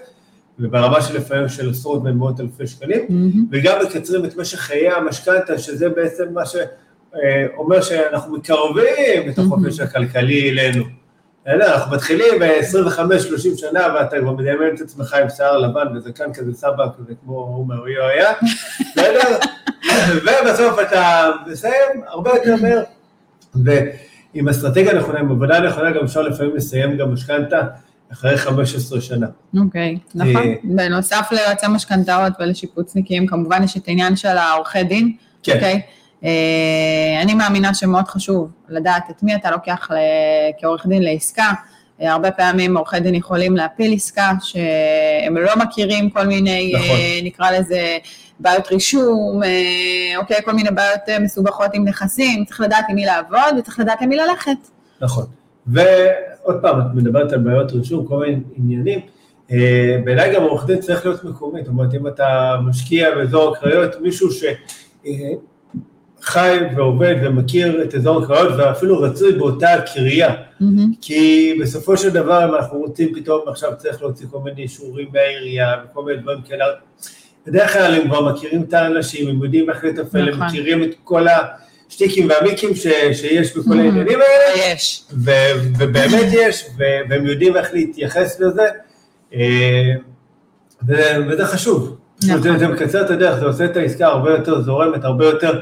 וברמה 0.60 1.02
של 1.02 1.18
לפעמים 1.18 1.50
של 1.50 1.70
עשרות 1.70 2.02
ומאות 2.06 2.40
אלפי 2.40 2.68
שקלים, 2.68 3.08
mm-hmm. 3.08 3.38
וגם 3.52 3.80
מקצרים 3.86 4.26
את 4.26 4.38
משך 4.38 4.60
חיי 4.60 4.90
המשכנתה, 4.90 5.58
שזה 5.58 5.90
בעצם 5.90 6.24
מה 6.34 6.46
שאומר 7.14 7.82
שאנחנו 7.82 8.38
מקרבים 8.38 9.30
את 9.30 9.40
החופש 9.40 9.80
mm-hmm. 9.80 9.84
הכלכלי 9.84 10.50
אלינו. 10.50 10.84
אנחנו 11.48 11.96
מתחילים 11.96 12.40
ב-25-30 12.40 13.58
שנה 13.58 13.88
ואתה 13.96 14.20
כבר 14.20 14.32
מדמיין 14.32 14.76
את 14.76 14.82
עצמך 14.82 15.14
עם 15.14 15.30
שיער 15.30 15.58
לבן 15.58 15.98
וזקן 15.98 16.34
כזה 16.34 16.54
סבא 16.54 16.86
כזה 16.98 17.14
כמו 17.24 17.36
עומר 17.36 17.88
יו 17.88 18.04
היה, 18.04 18.32
בסדר? 18.96 19.38
ובסוף 20.16 20.80
אתה 20.88 21.32
מסיים 21.48 22.04
הרבה 22.08 22.30
יותר 22.30 22.56
מהר. 22.62 22.84
ועם 23.56 24.50
אסטרטגיה 24.50 24.94
נכונה, 24.94 25.20
עם 25.20 25.32
עבודה 25.32 25.60
נכונה, 25.60 25.92
גם 25.92 26.04
אפשר 26.04 26.22
לפעמים 26.22 26.56
לסיים 26.56 26.98
גם 26.98 27.14
משכנתה 27.14 27.62
אחרי 28.12 28.38
15 28.38 29.02
שנה. 29.02 29.28
אוקיי, 29.60 29.98
נכון. 30.16 30.44
בנוסף 30.64 31.28
ליועצי 31.32 31.66
משכנתאות 31.70 32.34
ולשיפוצניקים, 32.40 33.28
כמובן 33.28 33.64
יש 33.64 33.78
את 33.78 33.88
העניין 33.88 34.16
של 34.16 34.38
העורכי 34.38 34.84
דין. 34.84 35.16
כן. 35.44 35.54
אוקיי? 35.56 35.82
אני 37.22 37.34
מאמינה 37.38 37.74
שמאוד 37.74 38.08
חשוב 38.08 38.52
לדעת 38.70 39.04
את 39.10 39.24
מי 39.24 39.36
אתה 39.36 39.52
לוקח 39.52 39.90
כעורך 40.62 40.86
דין 40.86 41.04
לעסקה. 41.04 41.52
הרבה 42.00 42.32
פעמים 42.32 42.78
עורכי 42.78 43.00
דין 43.00 43.16
יכולים 43.16 43.58
להפיל 43.58 43.94
עסקה 43.94 44.32
שהם 44.42 45.38
לא 45.38 45.52
מכירים 45.56 46.10
כל 46.10 46.28
מיני, 46.28 46.74
נכון. 46.76 46.98
נקרא 47.24 47.52
לזה, 47.52 47.98
בעיות 48.40 48.68
רישום, 48.68 49.42
אוקיי, 50.18 50.38
כל 50.46 50.54
מיני 50.54 50.72
בעיות 50.72 51.02
מסובכות 51.22 51.72
עם 51.74 51.88
נכסים, 51.88 52.46
צריך 52.46 52.62
לדעת 52.62 52.86
עם 52.90 52.96
מי 52.96 53.06
לעבוד 53.06 53.58
וצריך 53.60 53.80
לדעת 53.80 54.02
למי 54.02 54.18
ללכת. 54.18 54.58
נכון. 55.02 55.26
ועוד 55.68 56.62
פעם, 56.62 56.80
את 56.80 56.86
מדברת 56.94 57.32
על 57.32 57.40
בעיות 57.40 57.72
רישום, 57.72 58.08
כל 58.08 58.20
מיני 58.20 58.42
עניינים. 58.56 59.00
בעיניי 60.06 60.36
גם 60.36 60.44
עורך 60.44 60.66
דין 60.66 60.80
צריך 60.80 61.06
להיות 61.06 61.24
מקומי, 61.24 61.60
זאת 61.60 61.68
אומרת, 61.68 61.94
אם 61.96 62.08
אתה 62.08 62.56
משקיע 62.68 63.16
באזור 63.16 63.56
הקריות, 63.56 64.02
מישהו 64.02 64.30
שחי 66.30 66.60
ועובד 66.76 67.16
ומכיר 67.24 67.84
את 67.84 67.96
אזור 67.96 68.24
הקריות 68.24 68.54
ואפילו 68.58 69.02
רצוי 69.02 69.32
באותה 69.32 69.68
קריה, 69.94 70.30
mm-hmm. 70.30 70.66
כי 71.02 71.54
בסופו 71.62 71.98
של 71.98 72.10
דבר, 72.10 72.50
אם 72.50 72.56
אנחנו 72.56 72.80
רוצים 72.80 73.16
פתאום 73.16 73.42
עכשיו 73.48 73.72
צריך 73.78 74.02
להוציא 74.02 74.28
כל 74.32 74.40
מיני 74.40 74.62
אישורים 74.62 75.08
מהעירייה 75.14 75.74
וכל 75.86 76.06
מיני 76.06 76.22
דברים 76.22 76.42
כאלה, 76.42 76.66
בדרך 77.48 77.74
כלל 77.74 77.94
הם 77.94 78.08
כבר 78.08 78.34
מכירים 78.34 78.62
את 78.62 78.74
האנשים, 78.74 79.30
הם 79.30 79.44
יודעים 79.44 79.70
איך 79.70 79.84
לתפעל, 79.84 80.30
הם 80.30 80.44
מכירים 80.44 80.84
את 80.84 80.90
כל 81.04 81.28
ה... 81.28 81.38
שטיקים 81.90 82.30
והמיקים 82.30 82.76
ש, 82.76 82.88
שיש 83.14 83.58
בכל 83.58 83.80
העניינים 83.80 84.20
האלה. 84.20 84.74
יש. 84.74 85.04
ו, 85.26 85.32
ובאמת 85.80 86.26
יש, 86.32 86.66
ו, 86.78 86.84
והם 87.10 87.26
יודעים 87.26 87.58
איך 87.58 87.74
להתייחס 87.74 88.40
לזה, 88.40 88.66
ו, 90.88 90.94
וזה 91.28 91.46
חשוב. 91.46 91.98
נכון. 92.24 92.42
זה, 92.42 92.58
זה 92.58 92.68
מקצר 92.68 93.06
את 93.06 93.10
הדרך, 93.10 93.40
זה 93.40 93.46
עושה 93.46 93.66
את 93.66 93.78
העסקה 93.78 94.08
הרבה 94.08 94.32
יותר 94.32 94.62
זורמת, 94.62 95.04
הרבה 95.04 95.26
יותר 95.26 95.62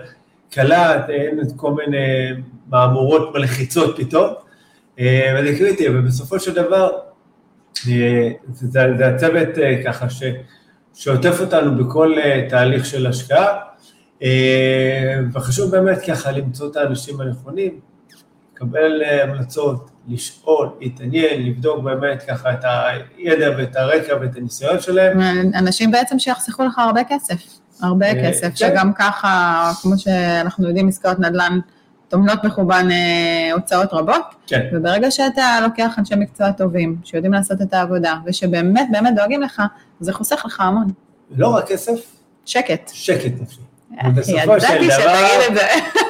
קלה, 0.52 1.08
אין 1.08 1.40
את 1.40 1.48
כל 1.56 1.74
מיני 1.74 2.30
מהמורות 2.68 3.34
מלחיצות 3.34 3.98
פתאום, 3.98 4.34
וזה 5.02 5.56
קריטי, 5.58 5.86
ובסופו 5.90 6.40
של 6.40 6.54
דבר, 6.54 6.90
זה, 7.84 8.30
זה, 8.54 8.88
זה 8.98 9.08
הצוות 9.08 9.50
ככה 9.86 10.10
ש, 10.10 10.24
שעוטף 10.94 11.42
אותנו 11.42 11.84
בכל 11.84 12.16
תהליך 12.50 12.86
של 12.86 13.08
השקעה. 13.08 13.58
וחשוב 15.34 15.72
באמת 15.72 15.98
ככה 16.08 16.32
למצוא 16.32 16.72
את 16.72 16.76
האנשים 16.76 17.22
הנכונים, 17.22 17.80
לקבל 18.54 19.02
המלצות, 19.04 19.90
לשאול, 20.08 20.70
להתעניין, 20.80 21.46
לבדוק 21.46 21.84
באמת 21.84 22.24
ככה 22.24 22.54
את 22.54 22.64
הידע 23.18 23.50
ואת 23.58 23.76
הרקע 23.76 24.16
ואת 24.22 24.36
הניסיון 24.36 24.80
שלהם. 24.80 25.20
אנשים 25.56 25.92
בעצם 25.92 26.20
שיחסכו 26.20 26.64
לך 26.64 26.80
הרבה 26.80 27.02
כסף, 27.10 27.36
הרבה 27.82 28.06
כסף, 28.24 28.56
שגם 28.56 28.92
ככה, 28.94 29.72
כמו 29.82 29.98
שאנחנו 29.98 30.68
יודעים, 30.68 30.88
עסקאות 30.88 31.20
נדל"ן 31.20 31.60
טומנות 32.10 32.40
בחובן 32.44 32.88
הוצאות 33.54 33.94
רבות, 33.94 34.36
כן. 34.48 34.68
וברגע 34.74 35.12
שאתה 35.12 35.60
לוקח 35.62 36.00
אנשי 36.00 36.16
מקצוע 36.16 36.52
טובים, 36.52 36.96
שיודעים 37.04 37.34
לעשות 37.34 37.62
את 37.62 37.74
העבודה, 37.74 38.16
ושבאמת 38.26 38.88
באמת 38.92 39.16
דואגים 39.16 39.42
לך, 39.42 39.62
זה 40.00 40.14
חוסך 40.14 40.44
לך 40.46 40.62
המון. 40.62 40.88
לא 41.38 41.48
רק 41.48 41.68
כסף, 41.68 42.00
שקט. 42.46 42.92
שקט 42.94 43.42
נפשי. 43.42 43.60
ובסופו 44.06 44.62
של 44.62 44.88
דבר, 44.90 45.60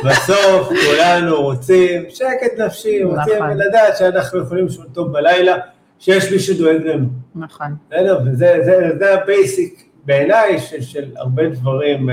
בסוף 0.04 0.68
כולנו 0.68 1.42
רוצים 1.42 2.04
שקט 2.10 2.60
נפשי, 2.60 3.04
רוצים 3.04 3.34
נכון. 3.36 3.58
לדעת 3.58 3.98
שאנחנו 3.98 4.42
יכולים 4.42 4.66
לישון 4.66 4.86
טוב 4.94 5.12
בלילה, 5.12 5.56
שיש 6.00 6.32
מי 6.32 6.40
שדואג 6.40 6.82
לנו. 6.86 7.08
נכון. 7.36 7.76
בסדר? 7.92 8.20
וזה 8.26 9.14
ה 9.14 9.25
basic 9.25 9.84
בעיניי 10.08 10.60
של 10.82 11.12
הרבה 11.16 11.50
דברים 11.50 12.10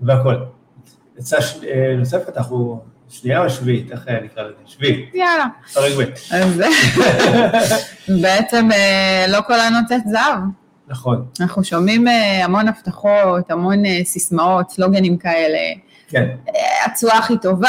והכול. 0.00 0.44
עצה 1.18 1.36
נוספת, 1.98 2.36
אנחנו 2.36 2.82
שישית 3.08 3.44
או 3.44 3.50
שביעית? 3.50 3.92
איך 3.92 4.08
נקרא 4.24 4.42
לזה? 4.42 4.54
שביעית. 4.66 5.14
יאללה. 5.14 5.46
פרק 5.74 5.92
ב'. 5.98 6.34
אז 6.34 6.62
בעצם 8.22 8.68
לא 9.28 9.40
כל 9.46 9.60
הנוצץ 9.60 10.06
זהב. 10.06 10.38
נכון. 10.88 11.24
אנחנו 11.40 11.64
שומעים 11.64 12.04
המון 12.44 12.68
הבטחות, 12.68 13.50
המון 13.50 13.82
סיסמאות, 14.04 14.70
סלוגנים 14.70 15.16
כאלה. 15.16 15.58
כן. 16.08 16.28
התשואה 16.86 17.18
הכי 17.18 17.34
טובה, 17.42 17.68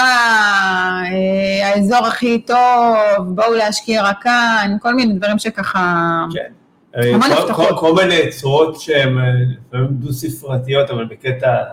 האזור 1.63 2.05
הכי 2.07 2.41
טוב, 2.41 3.35
בואו 3.35 3.53
להשקיע 3.53 4.03
רק 4.03 4.21
כאן, 4.21 4.77
כל 4.81 4.95
מיני 4.95 5.13
דברים 5.13 5.39
שככה... 5.39 6.25
כן. 6.33 6.62
הבטחות. 6.93 7.69
כל, 7.69 7.75
כל 7.77 7.93
מיני 7.95 8.29
צורות 8.29 8.81
שהן 8.81 9.17
לפעמים 9.67 9.87
דו-ספרתיות, 9.91 10.89
אבל 10.89 11.05
בקטע, 11.05 11.63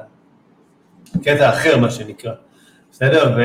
בקטע 1.17 1.51
אחר, 1.51 1.79
מה 1.79 1.91
שנקרא. 1.91 2.33
בסדר? 2.93 3.37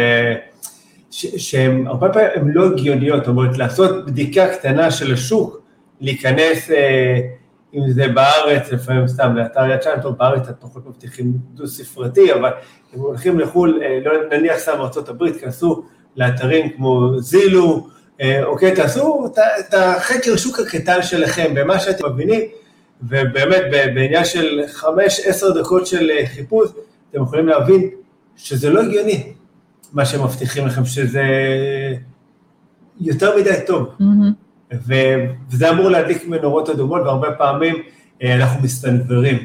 ושהן 1.11 1.87
הרבה 1.87 2.09
פעמים 2.09 2.29
הן 2.35 2.47
לא 2.47 2.65
הגיוניות, 2.65 3.19
זאת 3.19 3.27
אומרת, 3.27 3.57
לעשות 3.57 4.05
בדיקה 4.05 4.47
קטנה 4.47 4.91
של 4.91 5.13
השוק, 5.13 5.61
להיכנס... 6.01 6.71
אם 7.75 7.91
זה 7.91 8.07
בארץ, 8.07 8.71
לפעמים 8.71 9.07
סתם 9.07 9.35
לאתר 9.35 9.65
יד 9.69 9.81
שם, 9.81 9.91
טוב, 10.01 10.17
בארץ 10.17 10.49
את 10.49 10.55
פחות 10.59 10.87
מבטיחים 10.87 11.33
דו-ספרתי, 11.53 12.33
אבל 12.33 12.49
אם 12.95 12.99
הולכים 12.99 13.39
לחו"ל, 13.39 13.81
לא 14.05 14.37
נניח 14.37 14.57
סתם 14.57 14.71
ארה"ב, 14.79 15.31
כנסו 15.41 15.83
לאתרים 16.15 16.69
כמו 16.69 17.19
זילו, 17.19 17.87
אוקיי, 18.43 18.75
תעשו 18.75 19.25
את 19.59 19.73
החקר 19.73 20.35
שוק 20.35 20.59
הקטן 20.59 21.01
שלכם, 21.01 21.53
במה 21.55 21.79
שאתם 21.79 22.05
מבינים, 22.13 22.41
ובאמת 23.03 23.61
בעניין 23.71 24.25
של 24.25 24.61
5-10 24.81 24.85
דקות 25.59 25.87
של 25.87 26.09
חיפוש, 26.25 26.69
אתם 27.11 27.23
יכולים 27.23 27.47
להבין 27.47 27.89
שזה 28.37 28.69
לא 28.69 28.81
הגיוני, 28.81 29.33
מה 29.93 30.05
שמבטיחים 30.05 30.67
לכם, 30.67 30.85
שזה 30.85 31.23
יותר 33.01 33.37
מדי 33.37 33.55
טוב. 33.67 33.89
Mm-hmm. 33.99 34.73
וזה 35.51 35.69
אמור 35.69 35.89
להדליק 35.89 36.27
מנורות 36.27 36.69
אדומות, 36.69 37.01
והרבה 37.01 37.31
פעמים 37.31 37.75
אה, 38.23 38.35
אנחנו 38.35 38.63
מסתנוורים. 38.63 39.37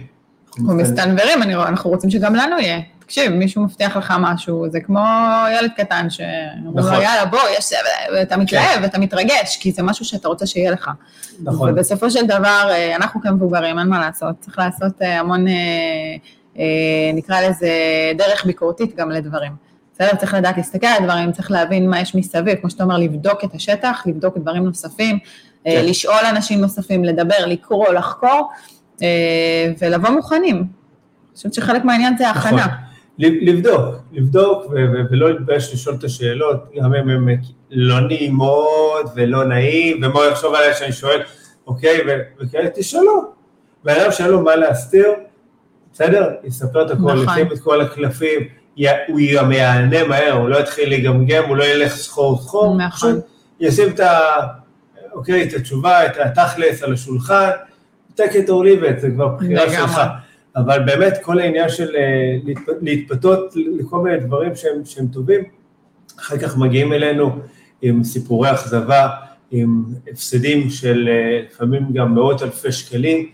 אנחנו 0.59 0.75
מסתנוורים, 0.75 1.43
אנחנו 1.43 1.91
רוצים 1.91 2.11
שגם 2.11 2.35
לנו 2.35 2.59
יהיה. 2.59 2.81
תקשיב, 3.11 3.33
מישהו 3.33 3.63
מבטיח 3.63 3.97
לך 3.97 4.15
משהו, 4.21 4.67
זה 4.71 4.81
כמו 4.81 5.01
ילד 5.59 5.71
קטן 5.77 6.11
שאומרים 6.11 6.77
לו, 6.77 6.83
נכון. 6.83 7.03
יאללה, 7.03 7.25
בוא, 7.25 7.41
יש 7.59 7.69
זה, 7.69 7.77
ואתה 8.15 8.37
מתלהב, 8.37 8.75
כן. 8.75 8.83
ואתה 8.83 8.99
מתרגש, 8.99 9.59
כי 9.61 9.73
זה 9.73 9.83
משהו 9.83 10.05
שאתה 10.05 10.29
רוצה 10.29 10.47
שיהיה 10.47 10.71
לך. 10.71 10.91
נכון. 11.43 11.71
ובסופו 11.71 12.11
של 12.11 12.27
דבר, 12.27 12.69
אה, 12.71 12.97
אנחנו 12.97 13.21
כמבוגרים, 13.21 13.79
אין 13.79 13.89
מה 13.89 14.01
לעשות, 14.01 14.35
צריך 14.41 14.59
לעשות 14.59 15.03
אה, 15.03 15.21
המון, 15.21 15.45
נקרא 17.15 17.41
לזה, 17.41 17.71
דרך 18.17 18.45
ביקורתית 18.45 18.97
גם 18.97 19.11
לדברים. 19.11 19.53
בסדר? 19.95 20.17
צריך 20.17 20.35
לדעת 20.35 20.57
להסתכל 20.57 20.87
על 20.87 21.03
הדברים, 21.03 21.33
צריך 21.33 21.51
להבין 21.51 21.91
מה 21.91 22.01
יש 22.01 22.15
מסביב, 22.15 22.55
כמו 22.61 22.71
שאתה 22.71 22.83
אומר, 22.83 22.99
לבדוק 22.99 23.45
את 23.45 23.55
השטח, 23.55 24.03
לבדוק 24.07 24.39
דברים 24.39 24.65
נוספים, 24.65 25.19
כן. 25.65 25.85
לשאול 25.85 26.25
אנשים 26.31 26.61
נוספים, 26.61 27.05
לדבר, 27.05 27.47
לקרוא, 27.47 27.93
לחקור, 27.93 28.51
ולבוא 29.81 30.11
מוכנים. 30.11 30.57
אני 30.57 31.37
חושבת 31.37 31.55
שחלק 31.55 31.85
מהעניין 31.85 32.17
זה 32.17 32.31
הכנה. 32.31 32.67
נכון. 32.67 32.90
לבדוק, 33.21 33.95
לבדוק 34.13 34.67
ולא 35.11 35.31
להתבייש 35.31 35.75
לשאול 35.75 35.97
את 35.99 36.05
השאלות, 36.05 36.65
גם 36.77 36.95
אם 36.95 37.09
הן 37.09 37.37
לא 37.71 38.01
נעימות 38.01 39.07
ולא 39.15 39.45
נעים, 39.45 39.97
ומה 39.97 40.21
הוא 40.21 40.25
יחשוב 40.25 40.55
עליי 40.55 40.75
שאני 40.75 40.93
שואל, 40.93 41.21
אוקיי, 41.67 42.01
וכאלה, 42.41 42.69
תשאלו. 42.75 43.25
בן 43.85 43.95
אדם 44.01 44.13
שאין 44.13 44.31
לו 44.31 44.41
מה 44.41 44.57
להסתיר, 44.57 45.09
בסדר? 45.93 46.31
יספר 46.45 46.87
את 46.87 46.91
הכל, 46.91 47.03
נכון. 47.03 47.19
ישים 47.19 47.53
את 47.53 47.59
כל 47.59 47.81
הקלפים, 47.81 48.41
הוא 49.09 49.21
גם 49.35 49.53
יענה 49.53 50.05
מהר, 50.05 50.33
הוא 50.33 50.49
לא 50.49 50.57
יתחיל 50.57 50.95
לגמגם, 50.95 51.45
הוא 51.49 51.57
לא 51.57 51.65
ילך 51.65 51.93
סחור 51.93 52.43
סחור, 52.43 52.77
נכון. 52.77 53.21
ישים 53.61 53.89
את 53.89 54.01
ה... 54.01 54.19
אוקיי, 55.13 55.43
את 55.43 55.55
התשובה, 55.55 56.07
את 56.07 56.13
התכלס 56.17 56.83
על 56.83 56.93
השולחן, 56.93 57.51
take 58.17 58.33
it 58.33 58.49
or 58.49 58.65
leave 58.65 58.83
it, 58.83 59.01
זה 59.01 59.11
כבר 59.11 59.29
בחירה 59.29 59.71
שלך. 59.71 60.01
אבל 60.57 60.83
באמת 60.87 61.19
כל 61.23 61.39
העניין 61.39 61.69
של 61.69 61.97
אה, 61.97 62.53
להתפתות 62.81 63.55
לכל 63.79 63.99
מיני 63.99 64.21
דברים 64.21 64.57
שהם, 64.57 64.85
שהם 64.85 65.07
טובים, 65.07 65.45
אחר 66.21 66.39
כך 66.39 66.57
מגיעים 66.57 66.93
אלינו 66.93 67.39
עם 67.83 68.05
סיפורי 68.05 68.53
אכזבה, 68.53 69.09
עם 69.51 69.85
הפסדים 70.13 70.71
של 70.71 71.09
אה, 71.09 71.41
לפעמים 71.47 71.93
גם 71.93 72.15
מאות 72.15 72.43
אלפי 72.43 72.73
שקלים, 72.73 73.29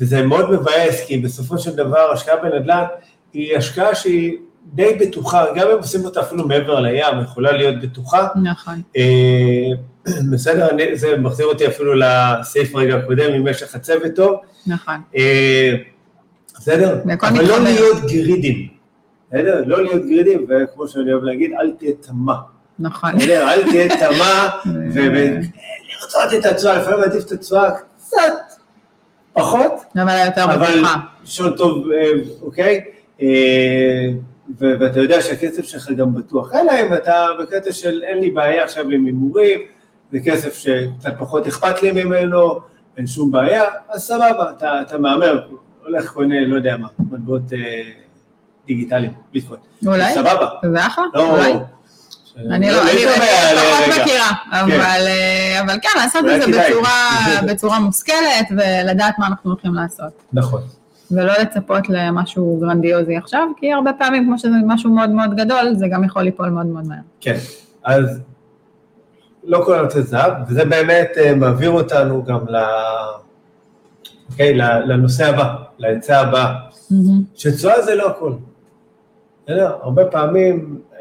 וזה 0.00 0.22
מאוד 0.22 0.50
מבאס, 0.50 1.06
כי 1.06 1.18
בסופו 1.18 1.58
של 1.58 1.76
דבר 1.76 2.10
השקעה 2.12 2.36
בנדל"ן 2.36 2.84
היא 3.32 3.56
השקעה 3.56 3.94
שהיא 3.94 4.36
די 4.74 4.96
בטוחה, 5.00 5.44
גם 5.56 5.68
אם 5.68 5.76
עושים 5.76 6.04
אותה 6.04 6.20
אפילו 6.20 6.48
מעבר 6.48 6.80
לים, 6.80 7.20
יכולה 7.22 7.52
להיות 7.52 7.80
בטוחה. 7.82 8.28
נכון. 8.42 8.82
אה, 8.96 9.70
בסדר, 10.32 10.68
זה 10.94 11.16
מחזיר 11.18 11.46
אותי 11.46 11.66
אפילו 11.66 11.94
לסעיף 11.94 12.74
רגע 12.74 12.96
הקודם, 12.96 13.34
אם 13.34 13.46
יש 13.46 13.62
לך 13.62 13.76
צוות 13.76 14.12
טוב. 14.16 14.36
נכון. 14.66 14.94
בסדר? 16.58 17.00
אבל 17.22 17.44
לא 17.44 17.58
להיות 17.58 17.96
גרידים, 18.02 18.68
בסדר? 19.28 19.62
לא 19.66 19.82
להיות 19.82 20.02
גרידים, 20.02 20.46
וכמו 20.48 20.88
שאני 20.88 21.12
אוהב 21.12 21.24
להגיד, 21.24 21.52
אל 21.60 21.72
תהיה 21.78 21.92
תמה. 22.00 22.36
נכון. 22.78 23.16
בסדר? 23.16 23.48
אל 23.48 23.62
תהיה 23.70 23.88
תמה, 23.88 24.48
ולרצות 24.94 26.34
את 26.38 26.44
התשואה, 26.44 26.78
לפעמים 26.78 27.00
עדיף 27.00 27.26
את 27.26 27.32
התשואה 27.32 27.70
קצת 27.96 28.32
פחות, 29.32 29.72
אבל 29.94 30.26
יותר 30.26 30.46
בטוחה. 30.46 30.54
אבל 30.54 30.82
שעות 31.24 31.56
טוב, 31.56 31.90
אה, 31.90 32.10
אוקיי? 32.42 32.84
אה, 33.22 34.08
ואתה 34.58 35.00
יודע 35.00 35.20
שהכסף 35.20 35.64
שלך 35.64 35.90
גם 35.90 36.14
בטוח, 36.14 36.54
אלא 36.54 36.72
אם 36.72 36.94
אתה 36.94 37.26
בקטע 37.40 37.72
של 37.72 38.02
אין 38.04 38.18
לי 38.18 38.30
בעיה 38.30 38.64
עכשיו 38.64 38.90
עם 38.90 39.04
הימורים, 39.06 39.60
זה 40.12 40.18
כסף 40.24 40.54
שקצת 40.54 41.12
פחות 41.18 41.46
אכפת 41.46 41.82
לי 41.82 42.04
ממנו, 42.04 42.60
אין 42.96 43.06
שום 43.06 43.30
בעיה, 43.30 43.64
אז 43.88 44.02
סבבה, 44.02 44.50
אתה, 44.56 44.82
אתה 44.82 44.98
מהמר, 44.98 45.40
הולך 45.86 46.12
קונה, 46.12 46.40
לא 46.46 46.56
יודע 46.56 46.76
מה, 46.76 46.88
מטבעות 46.98 47.52
אה, 47.52 47.82
דיגיטליים, 48.66 49.12
ביטקוין. 49.32 49.60
אולי? 49.86 50.14
סבבה. 50.14 50.48
זה 50.72 50.86
אחלה? 50.86 51.04
לא, 51.14 51.30
אולי. 51.30 51.52
אני 52.50 52.70
לא, 52.70 52.82
אני 52.82 53.00
פחות 53.00 54.02
מכירה, 54.02 54.30
כן. 54.50 54.80
אה, 54.80 55.60
אבל 55.60 55.78
כן, 55.82 55.88
לעשות 55.96 56.24
את 56.24 56.42
זה 56.42 56.62
בצורה 57.52 57.80
מושכלת 57.80 58.46
ולדעת 58.50 59.18
מה 59.18 59.26
אנחנו 59.26 59.50
הולכים 59.50 59.74
לעשות. 59.74 60.22
נכון. 60.32 60.60
ולא 61.10 61.32
לצפות 61.40 61.88
למשהו 61.88 62.58
גרנדיוזי 62.60 63.16
עכשיו, 63.16 63.48
כי 63.56 63.72
הרבה 63.72 63.90
פעמים, 63.98 64.24
כמו 64.24 64.38
שזה 64.38 64.56
משהו 64.66 64.90
מאוד 64.90 65.10
מאוד 65.10 65.36
גדול, 65.36 65.74
זה 65.74 65.86
גם 65.90 66.04
יכול 66.04 66.22
ליפול 66.22 66.48
מאוד 66.48 66.66
מאוד 66.66 66.86
מהר. 66.86 66.98
כן, 67.20 67.36
אז 67.84 68.20
לא 69.44 69.62
כל 69.64 69.78
הנושא 69.78 70.00
זהב, 70.00 70.32
וזה 70.48 70.64
באמת 70.64 71.10
אה, 71.16 71.34
מעביר 71.34 71.70
אותנו 71.70 72.24
גם 72.24 72.40
ל... 72.48 72.56
אוקיי, 74.30 74.54
לנושא 74.86 75.26
הבא, 75.26 75.54
להיצע 75.78 76.20
הבא, 76.20 76.54
שתשואה 77.34 77.82
זה 77.82 77.94
לא 77.94 78.10
הכל. 78.10 78.32
בסדר? 79.44 79.72
הרבה 79.82 80.04
פעמים 80.04 80.80
אה, 80.92 80.98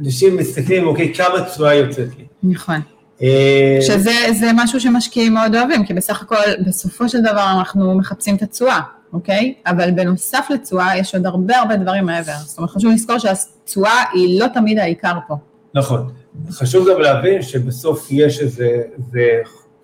אנשים 0.00 0.36
מסתכלים, 0.36 0.86
אוקיי, 0.86 1.14
כמה 1.14 1.44
תשואה 1.44 1.74
יוצאת 1.74 2.08
לי. 2.18 2.26
נכון. 2.42 2.80
אה, 3.22 3.78
שזה 3.80 4.50
משהו 4.54 4.80
שמשקיעים 4.80 5.34
מאוד 5.34 5.54
אוהבים, 5.54 5.86
כי 5.86 5.94
בסך 5.94 6.22
הכל, 6.22 6.36
בסופו 6.66 7.08
של 7.08 7.20
דבר 7.20 7.46
אנחנו 7.58 7.94
מחפשים 7.94 8.36
את 8.36 8.42
התשואה, 8.42 8.80
אוקיי? 9.12 9.54
אבל 9.66 9.90
בנוסף 9.90 10.46
לתשואה 10.50 10.98
יש 10.98 11.14
עוד 11.14 11.26
הרבה 11.26 11.58
הרבה 11.58 11.76
דברים 11.76 12.06
מעבר. 12.06 12.32
זאת 12.44 12.58
אומרת, 12.58 12.70
חשוב 12.70 12.92
לזכור 12.92 13.18
שהתשואה 13.18 14.02
היא 14.12 14.40
לא 14.40 14.46
תמיד 14.54 14.78
העיקר 14.78 15.14
פה. 15.28 15.34
נכון. 15.74 16.10
חשוב 16.50 16.88
גם 16.90 17.00
להבין 17.00 17.42
שבסוף 17.42 18.08
יש 18.10 18.40
איזה, 18.40 18.82
איזה 18.98 19.28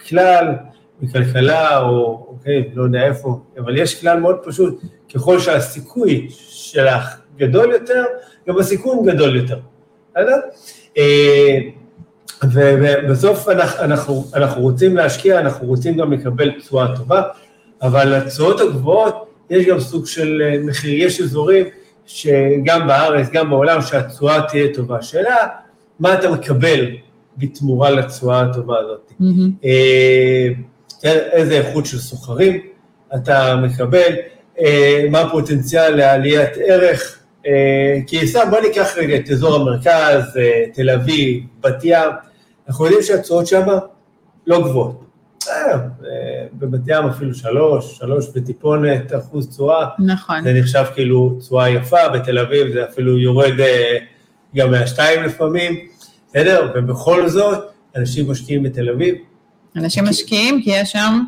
כלל, 0.09 0.55
מכלכלה 1.01 1.79
או 1.79 2.27
אוקיי, 2.29 2.71
לא 2.75 2.83
יודע 2.83 3.07
איפה, 3.07 3.41
אבל 3.59 3.79
יש 3.79 4.01
כלל 4.01 4.21
מאוד 4.21 4.37
פשוט, 4.45 4.81
ככל 5.15 5.41
שהסיכוי 5.41 6.27
שלך 6.31 7.17
גדול 7.37 7.73
יותר, 7.73 8.05
גם 8.49 8.59
הסיכון 8.59 9.07
גדול 9.07 9.37
יותר, 9.37 9.59
בסדר? 10.11 10.37
אה, 10.99 11.59
ובסוף 12.53 13.49
אנחנו, 13.79 14.25
אנחנו 14.35 14.63
רוצים 14.63 14.97
להשקיע, 14.97 15.41
אנחנו 15.41 15.67
רוצים 15.67 15.97
גם 15.97 16.13
לקבל 16.13 16.51
תשואה 16.61 16.97
טובה, 16.97 17.23
אבל 17.83 18.17
לתשואות 18.17 18.61
הגבוהות 18.61 19.27
יש 19.51 19.67
גם 19.67 19.81
סוג 19.81 20.07
של 20.07 20.43
אה, 20.45 20.59
מחיר, 20.65 21.03
יש 21.07 21.21
אזורים 21.21 21.67
שגם 22.07 22.87
בארץ, 22.87 23.29
גם 23.33 23.51
בעולם, 23.51 23.83
שהתשואה 23.83 24.43
תהיה 24.49 24.75
טובה. 24.75 24.99
השאלה, 24.99 25.37
מה 26.01 26.15
אתה 26.15 26.31
מקבל 26.31 26.87
בתמורה 27.37 27.91
לתשואה 27.91 28.41
הטובה 28.41 28.79
הזאת? 28.79 29.13
Mm-hmm. 29.21 29.67
איזה 31.05 31.55
איכות 31.55 31.87
של 31.87 31.99
סוחרים 31.99 32.61
אתה 33.15 33.57
מקבל, 33.57 34.13
אה, 34.61 35.07
מה 35.11 35.21
הפוטנציאל 35.21 35.97
לעליית 35.97 36.51
ערך, 36.67 37.19
אה, 37.47 37.99
כי 38.07 38.27
סתם 38.27 38.51
בוא 38.51 38.61
ניקח 38.61 38.95
רגע 38.97 39.17
את 39.17 39.31
אזור 39.31 39.55
המרכז, 39.57 40.37
אה, 40.37 40.65
תל 40.75 40.91
אביב, 40.91 41.43
בת 41.61 41.85
ים, 41.85 42.11
אנחנו 42.69 42.85
יודעים 42.85 43.03
שהתשואות 43.03 43.47
שם 43.47 43.67
לא 44.47 44.61
גבוהות. 44.61 45.01
בבת 46.53 46.81
ים 46.87 47.07
אפילו 47.07 47.35
שלוש, 47.35 47.99
שלוש 47.99 48.27
וטיפונת 48.35 49.15
אחוז 49.15 49.49
תשואה. 49.49 49.87
נכון. 49.99 50.43
זה 50.45 50.53
נחשב 50.53 50.85
כאילו 50.95 51.37
תשואה 51.41 51.71
יפה, 51.71 52.09
בתל 52.09 52.39
אביב 52.39 52.73
זה 52.73 52.85
אפילו 52.85 53.19
יורד 53.19 53.53
גם 54.57 54.71
מהשתיים 54.71 55.23
לפעמים, 55.23 55.87
בסדר? 56.29 56.73
ובכל 56.75 57.29
זאת, 57.29 57.65
אנשים 57.97 58.31
משקיעים 58.31 58.63
בתל 58.63 58.91
אביב, 58.91 59.15
אנשים 59.77 60.05
משקיעים 60.05 60.63
כי 60.63 60.71
יש 60.71 60.93
שם 60.93 61.21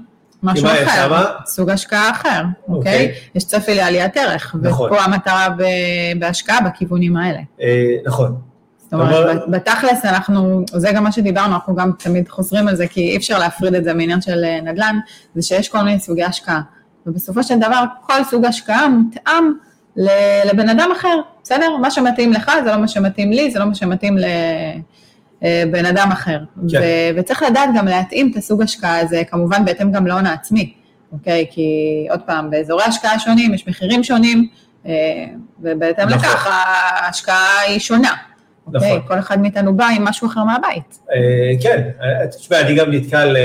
משהו 0.42 0.68
אחר, 0.68 1.24
סוג 1.46 1.70
השקעה 1.70 2.10
אחר, 2.10 2.42
אוקיי? 2.68 2.78
אוקיי? 2.78 3.14
יש 3.34 3.44
צפי 3.44 3.74
לעליית 3.74 4.16
ערך, 4.16 4.54
נכון. 4.62 4.92
ופה 4.92 5.02
המטרה 5.02 5.48
בהשקעה 6.18 6.60
בכיוונים 6.60 7.16
האלה. 7.16 7.40
אה, 7.60 7.96
נכון. 8.06 8.36
זאת 8.78 8.92
אומרת, 8.92 9.40
בתכלס 9.48 10.04
אנחנו, 10.04 10.64
זה 10.72 10.92
גם 10.92 11.04
מה 11.04 11.12
שדיברנו, 11.12 11.54
אנחנו 11.54 11.74
גם 11.74 11.92
תמיד 11.98 12.28
חוזרים 12.28 12.68
על 12.68 12.76
זה, 12.76 12.86
כי 12.86 13.00
אי 13.00 13.16
אפשר 13.16 13.38
להפריד 13.38 13.74
את 13.74 13.84
זה 13.84 13.94
מעניין 13.94 14.20
של 14.20 14.44
אה, 14.44 14.60
נדל"ן, 14.60 14.98
זה 15.34 15.42
שיש 15.42 15.68
כל 15.68 15.82
מיני 15.82 16.00
סוגי 16.00 16.24
השקעה. 16.24 16.60
ובסופו 17.06 17.42
של 17.42 17.58
דבר, 17.58 17.84
כל 18.06 18.24
סוג 18.24 18.44
השקעה 18.44 18.88
מותאם 18.88 19.52
לבן 20.44 20.68
אדם 20.68 20.88
אחר, 20.96 21.20
בסדר? 21.42 21.76
מה 21.76 21.90
שמתאים 21.90 22.32
לך 22.32 22.50
זה 22.64 22.70
לא 22.70 22.76
מה 22.76 22.88
שמתאים 22.88 23.30
לי, 23.32 23.50
זה 23.50 23.58
לא 23.58 23.64
מה 23.64 23.74
שמתאים 23.74 24.18
ל... 24.18 24.24
אה, 25.42 25.64
בן 25.72 25.86
אדם 25.86 26.08
אחר. 26.12 26.38
כן. 26.70 26.80
ו- 26.80 27.18
וצריך 27.20 27.42
לדעת 27.50 27.70
גם 27.76 27.86
להתאים 27.86 28.30
את 28.30 28.36
הסוג 28.36 28.62
השקעה 28.62 28.98
הזה, 28.98 29.22
כמובן 29.30 29.64
בהתאם 29.64 29.92
גם 29.92 30.06
להון 30.06 30.26
העצמי, 30.26 30.72
אוקיי? 31.12 31.46
כי 31.50 31.70
עוד 32.10 32.20
פעם, 32.26 32.50
באזורי 32.50 32.84
השקעה 32.84 33.18
שונים 33.18 33.54
יש 33.54 33.68
מחירים 33.68 34.04
שונים, 34.04 34.48
אה, 34.86 34.92
ובהתאם 35.60 36.08
נכון. 36.08 36.18
לכך 36.18 36.46
ההשקעה 36.50 37.60
היא 37.66 37.78
שונה. 37.78 38.12
נכון. 38.68 38.88
אוקיי? 38.88 39.08
כל 39.08 39.18
אחד 39.18 39.40
מאיתנו 39.40 39.76
בא 39.76 39.86
עם 39.96 40.04
משהו 40.04 40.26
אחר 40.26 40.44
מהבית. 40.44 40.98
אה, 41.12 41.62
כן, 41.62 41.88
תשמע, 42.30 42.60
אני 42.60 42.74
גם 42.74 42.92
נתקל, 42.92 43.36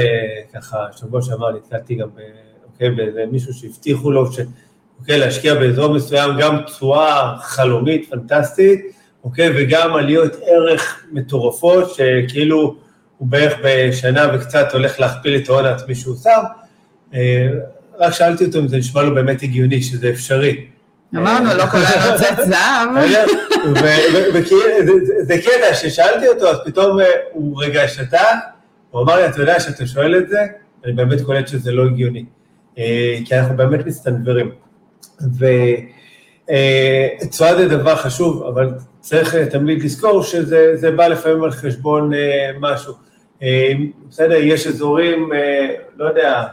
ככה, 0.54 0.78
שבוע 0.92 1.22
שעבר 1.22 1.56
נתקלתי 1.56 1.96
גם, 1.96 2.08
אוקיי, 2.74 2.90
באיזה 2.90 3.24
מישהו 3.32 3.54
שהבטיחו 3.54 4.12
לו, 4.12 4.32
ש... 4.32 4.40
אוקיי, 5.00 5.20
להשקיע 5.20 5.54
באזור 5.54 5.94
מסוים 5.94 6.32
גם 6.40 6.62
תשואה 6.66 7.38
חלומית, 7.40 8.10
פנטסטית, 8.10 8.80
אוקיי? 9.24 9.50
וגם 9.56 9.96
עליות 9.96 10.36
ערך 10.46 11.06
מטורפות, 11.12 11.96
שכאילו 11.96 12.76
הוא 13.18 13.28
בערך 13.28 13.54
בשנה 13.64 14.28
וקצת 14.34 14.74
הולך 14.74 15.00
להכפיל 15.00 15.36
את 15.36 15.50
ההון 15.50 15.66
העצמי 15.66 15.96
שהוא 15.96 16.16
שם. 16.24 16.42
אה, 17.14 17.48
רק 18.00 18.14
שאלתי 18.14 18.46
אותו 18.46 18.60
אם 18.60 18.68
זה 18.68 18.78
נשמע 18.78 19.04
לו 19.04 19.16
באמת 19.16 19.44
הגיוני, 19.44 19.82
שזה 19.82 20.10
אפשרי. 20.10 20.66
אמרנו, 21.16 21.54
לא 21.54 21.66
כולל 21.66 22.12
נוצאת 22.12 22.38
זהב. 22.38 22.90
זה 25.22 25.38
קטע, 25.38 25.74
ששאלתי 25.74 26.28
אותו, 26.28 26.50
אז 26.50 26.58
פתאום 26.66 27.00
הוא 27.32 27.64
רגע 27.64 27.88
שתק, 27.88 28.18
הוא 28.92 29.02
אמר 29.02 29.16
לי, 29.16 29.26
אתה 29.26 29.42
יודע 29.42 29.60
שאתה 29.60 29.88
שואל 29.88 30.18
את 30.18 30.30
זה, 30.30 30.40
אני 30.86 30.94
באמת 30.94 31.22
קולט 31.22 31.48
שזה 31.48 31.72
לא 31.72 31.86
הגיוני, 31.86 32.26
כי 33.26 33.30
אנחנו 33.32 33.58
באמת 33.58 33.86
מסתנוורים. 33.86 34.52
ותשואה 36.48 37.56
זה 37.56 37.68
דבר 37.68 37.96
חשוב, 37.96 38.44
אבל 38.44 38.70
צריך 39.02 39.36
תמיד 39.36 39.84
לזכור 39.84 40.24
שזה 40.24 40.92
בא 40.96 41.08
לפעמים 41.08 41.44
על 41.44 41.52
חשבון 41.52 42.12
משהו. 42.60 42.94
בסדר, 44.10 44.36
יש 44.36 44.68
אזורים, 44.68 45.30
לא 45.98 46.06
יודע, 46.06 46.44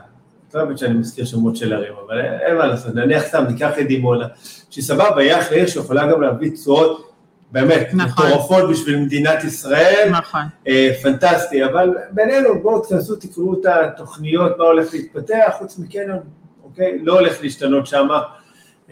לא 0.54 0.60
אוהבת 0.60 0.78
שאני 0.78 0.94
מזכיר 0.94 1.24
שמות 1.24 1.56
של 1.56 1.72
ערים, 1.72 1.92
אבל 2.06 2.20
אין 2.20 2.56
מה 2.56 2.66
לעשות, 2.66 2.94
נניח 2.94 3.22
סתם, 3.22 3.44
ניקח 3.48 3.78
את 3.80 3.86
דימונה, 3.86 4.26
שהיא 4.70 4.84
סבבה, 4.84 5.20
היא 5.20 5.34
אחלה 5.34 5.56
עיר 5.56 5.66
שיכולה 5.66 6.12
גם 6.12 6.22
להביא 6.22 6.50
תשואות 6.50 7.08
באמת 7.52 7.88
נכון. 7.92 8.26
מטורפות 8.26 8.70
בשביל 8.70 8.96
מדינת 8.96 9.44
ישראל, 9.44 10.08
נכון. 10.10 10.40
אה, 10.68 10.90
פנטסטי, 11.02 11.64
אבל 11.64 11.94
בינינו, 12.10 12.62
בואו 12.62 12.80
תכנסו, 12.80 13.16
תקראו 13.16 13.54
את 13.60 13.66
התוכניות, 13.66 14.58
מה 14.58 14.64
הולך 14.64 14.94
להתפתח, 14.94 15.54
חוץ 15.58 15.78
מקניון, 15.78 16.20
אוקיי? 16.64 16.98
לא 17.02 17.12
הולך 17.12 17.42
להשתנות 17.42 17.86
שם 17.86 18.08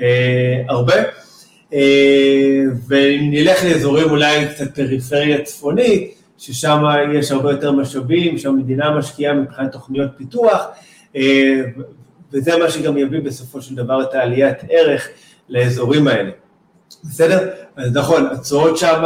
אה, 0.01 0.63
הרבה. 0.69 0.95
אה, 1.73 2.63
ואם 2.89 3.31
נלך 3.31 3.65
לאזורים 3.65 4.11
אולי 4.11 4.47
קצת 4.49 4.75
פריפריה 4.75 5.43
צפונית, 5.43 6.15
ששם 6.39 6.83
יש 7.15 7.33
הרבה 7.33 7.51
יותר 7.51 7.73
משאבים, 7.73 8.39
שהמדינה 8.39 8.99
משקיעה 8.99 9.35
מבחינת 9.35 9.73
תוכניות 9.73 10.11
פיתוח, 10.17 10.67
אה, 11.17 11.61
וזה 12.33 12.59
מה 12.59 12.71
שגם 12.71 12.97
יביא 12.97 13.21
בסופו 13.21 13.63
של 13.63 13.75
דבר 13.75 14.03
את 14.03 14.15
העליית 14.15 14.57
ערך 14.71 15.09
לאזורים 15.49 16.09
האלה. 16.09 16.31
בסדר? 17.05 17.49
אז 17.77 17.97
נכון, 17.97 18.27
התשואות 18.33 18.77
שם 18.79 19.05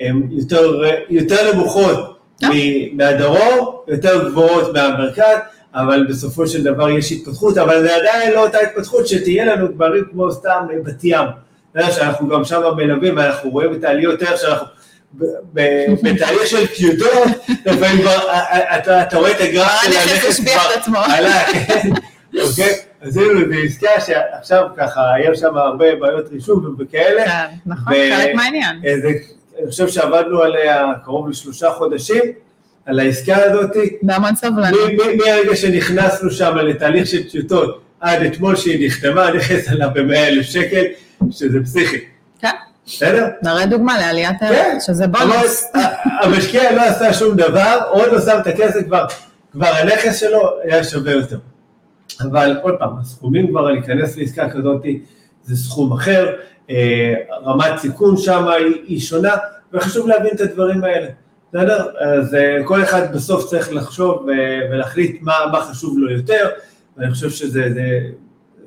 הן 0.00 0.28
יותר, 0.30 0.82
יותר 1.10 1.52
נמוכות 1.54 2.18
מהדרום, 2.92 3.76
יותר 3.88 4.28
גבוהות 4.30 4.74
מהמרכז, 4.74 5.38
אבל 5.74 6.06
בסופו 6.08 6.46
של 6.46 6.64
דבר 6.64 6.90
יש 6.90 7.12
התפתחות, 7.12 7.58
אבל 7.58 7.82
זה 7.82 7.96
עדיין 7.96 8.32
לא 8.32 8.46
אותה 8.46 8.58
התפתחות 8.58 9.06
שתהיה 9.06 9.44
לנו 9.44 9.68
דברים 9.68 10.04
כמו 10.12 10.32
סתם 10.32 10.66
בת 10.84 11.04
ים. 11.04 11.26
אתה 11.72 11.80
יודע 11.80 11.92
שאנחנו 11.92 12.28
גם 12.28 12.44
שם 12.44 12.62
מלווים 12.76 13.16
ואנחנו 13.16 13.50
רואים 13.50 13.74
את 13.74 13.84
העליות 13.84 14.22
ערך 14.22 14.40
שאנחנו 14.40 14.66
בתהליך 16.02 16.46
של 16.46 16.66
טיוטות, 16.66 17.28
לפעמים 17.66 18.00
כבר, 18.00 18.18
אתה 19.06 19.18
רואה 19.18 19.30
את 19.30 19.40
הגרף 19.40 19.82
של 19.82 19.92
הנכס 19.92 20.40
כבר 20.40 21.00
עלה, 21.00 21.44
כן, 21.52 21.88
אוקיי? 22.42 22.74
אז 23.00 23.16
הנה, 23.16 23.40
זה 23.48 23.54
עסקה 23.64 23.88
שעכשיו 24.06 24.66
ככה, 24.76 25.14
היה 25.14 25.34
שם 25.34 25.56
הרבה 25.56 25.94
בעיות 26.00 26.28
רישום 26.32 26.76
וכאלה. 26.78 27.46
נכון, 27.66 27.92
חלק 27.92 28.34
מהעניין. 28.34 28.76
אני 29.62 29.70
חושב 29.70 29.88
שעבדנו 29.88 30.42
עליה 30.42 30.92
קרוב 31.04 31.28
לשלושה 31.28 31.70
חודשים, 31.70 32.22
על 32.86 33.00
העסקה 33.00 33.36
הזאת. 33.36 33.70
בהמון 34.02 34.34
סבלנות. 34.34 34.90
מהרגע 35.26 35.56
שנכנסנו 35.56 36.30
שם 36.30 36.56
לתהליך 36.56 37.06
של 37.06 37.30
טיוטות, 37.30 37.80
עד 38.00 38.22
אתמול 38.22 38.56
שהיא 38.56 38.86
נחתמה, 38.86 39.30
נכנסת 39.30 39.68
עליה 39.68 39.88
ב-100 39.88 40.16
אלף 40.16 40.46
שקל, 40.46 40.84
שזה 41.30 41.60
פסיכי. 41.64 41.98
כן. 42.40 42.48
בסדר? 42.86 43.28
נראה 43.42 43.66
דוגמה 43.66 43.98
לעליית 43.98 44.42
הערך, 44.42 44.56
כן. 44.56 44.78
שזה 44.80 45.06
בונוס. 45.06 45.72
המשקיע 46.22 46.72
לא 46.72 46.82
עשה 46.82 47.12
שום 47.12 47.36
דבר, 47.36 47.78
עוד 47.90 48.12
לא 48.12 48.20
שם 48.20 48.38
את 48.40 48.46
הכסף, 48.46 48.80
כבר, 48.86 49.04
כבר 49.52 49.66
הנכס 49.66 50.20
שלו 50.20 50.50
היה 50.62 50.84
שווה 50.84 51.12
יותר. 51.12 51.38
אבל 52.20 52.58
עוד 52.62 52.74
פעם, 52.78 52.98
הסכומים 53.00 53.48
כבר 53.48 53.70
להיכנס 53.70 54.16
לעסקה 54.16 54.50
כזאת 54.50 54.82
זה 55.44 55.56
סכום 55.56 55.92
אחר, 55.92 56.34
אה, 56.70 57.14
רמת 57.44 57.78
סיכון 57.78 58.16
שם 58.16 58.48
היא, 58.48 58.74
היא 58.86 59.00
שונה, 59.00 59.32
וחשוב 59.72 60.08
להבין 60.08 60.30
את 60.34 60.40
הדברים 60.40 60.84
האלה. 60.84 61.08
בסדר? 61.52 61.86
אז 62.00 62.34
אה, 62.34 62.56
כל 62.64 62.82
אחד 62.82 63.14
בסוף 63.14 63.46
צריך 63.46 63.72
לחשוב 63.72 64.26
ולהחליט 64.70 65.22
מה, 65.22 65.34
מה 65.52 65.60
חשוב 65.60 65.98
לו 65.98 66.10
יותר, 66.10 66.48
ואני 66.96 67.10
חושב 67.10 67.30
שזה 67.30 67.70
זה, 67.74 68.00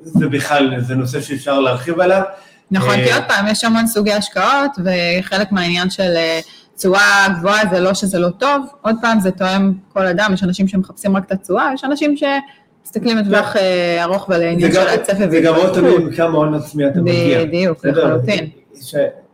זה 0.04 0.28
בכלל, 0.28 0.80
זה 0.80 0.94
נושא 0.94 1.20
שאפשר 1.20 1.60
להרחיב 1.60 2.00
עליו. 2.00 2.22
נכון, 2.70 2.94
כי 2.94 3.12
עוד 3.12 3.22
פעם, 3.28 3.46
יש 3.48 3.64
המון 3.64 3.86
סוגי 3.86 4.12
השקעות, 4.12 4.70
וחלק 4.84 5.52
מהעניין 5.52 5.90
של 5.90 6.12
אה, 6.16 6.40
תשואה 6.76 7.26
גבוהה 7.38 7.62
זה 7.70 7.80
לא 7.80 7.94
שזה 7.94 8.18
לא 8.18 8.28
טוב, 8.28 8.66
עוד 8.82 8.96
פעם, 9.00 9.20
זה 9.20 9.30
תואם 9.30 9.72
כל 9.92 10.06
אדם, 10.06 10.30
יש 10.34 10.42
אנשים 10.42 10.68
שמחפשים 10.68 11.16
רק 11.16 11.24
את 11.26 11.32
התשואה, 11.32 11.70
יש 11.74 11.84
אנשים 11.84 12.14
שמסתכלים 12.16 13.18
לטווח 13.18 13.56
אה, 13.56 14.04
ארוך 14.04 14.28
ולעניין 14.28 14.72
של 14.72 14.88
הצפי. 14.88 15.30
זה 15.30 15.40
גם 15.40 15.54
עוד 15.54 15.74
תלוי 15.74 16.16
כמה 16.16 16.38
הון 16.38 16.54
עצמי 16.54 16.86
אתה 16.86 17.00
מגיע. 17.00 17.44
בדיוק, 17.44 17.84
לחלוטין. 17.84 18.48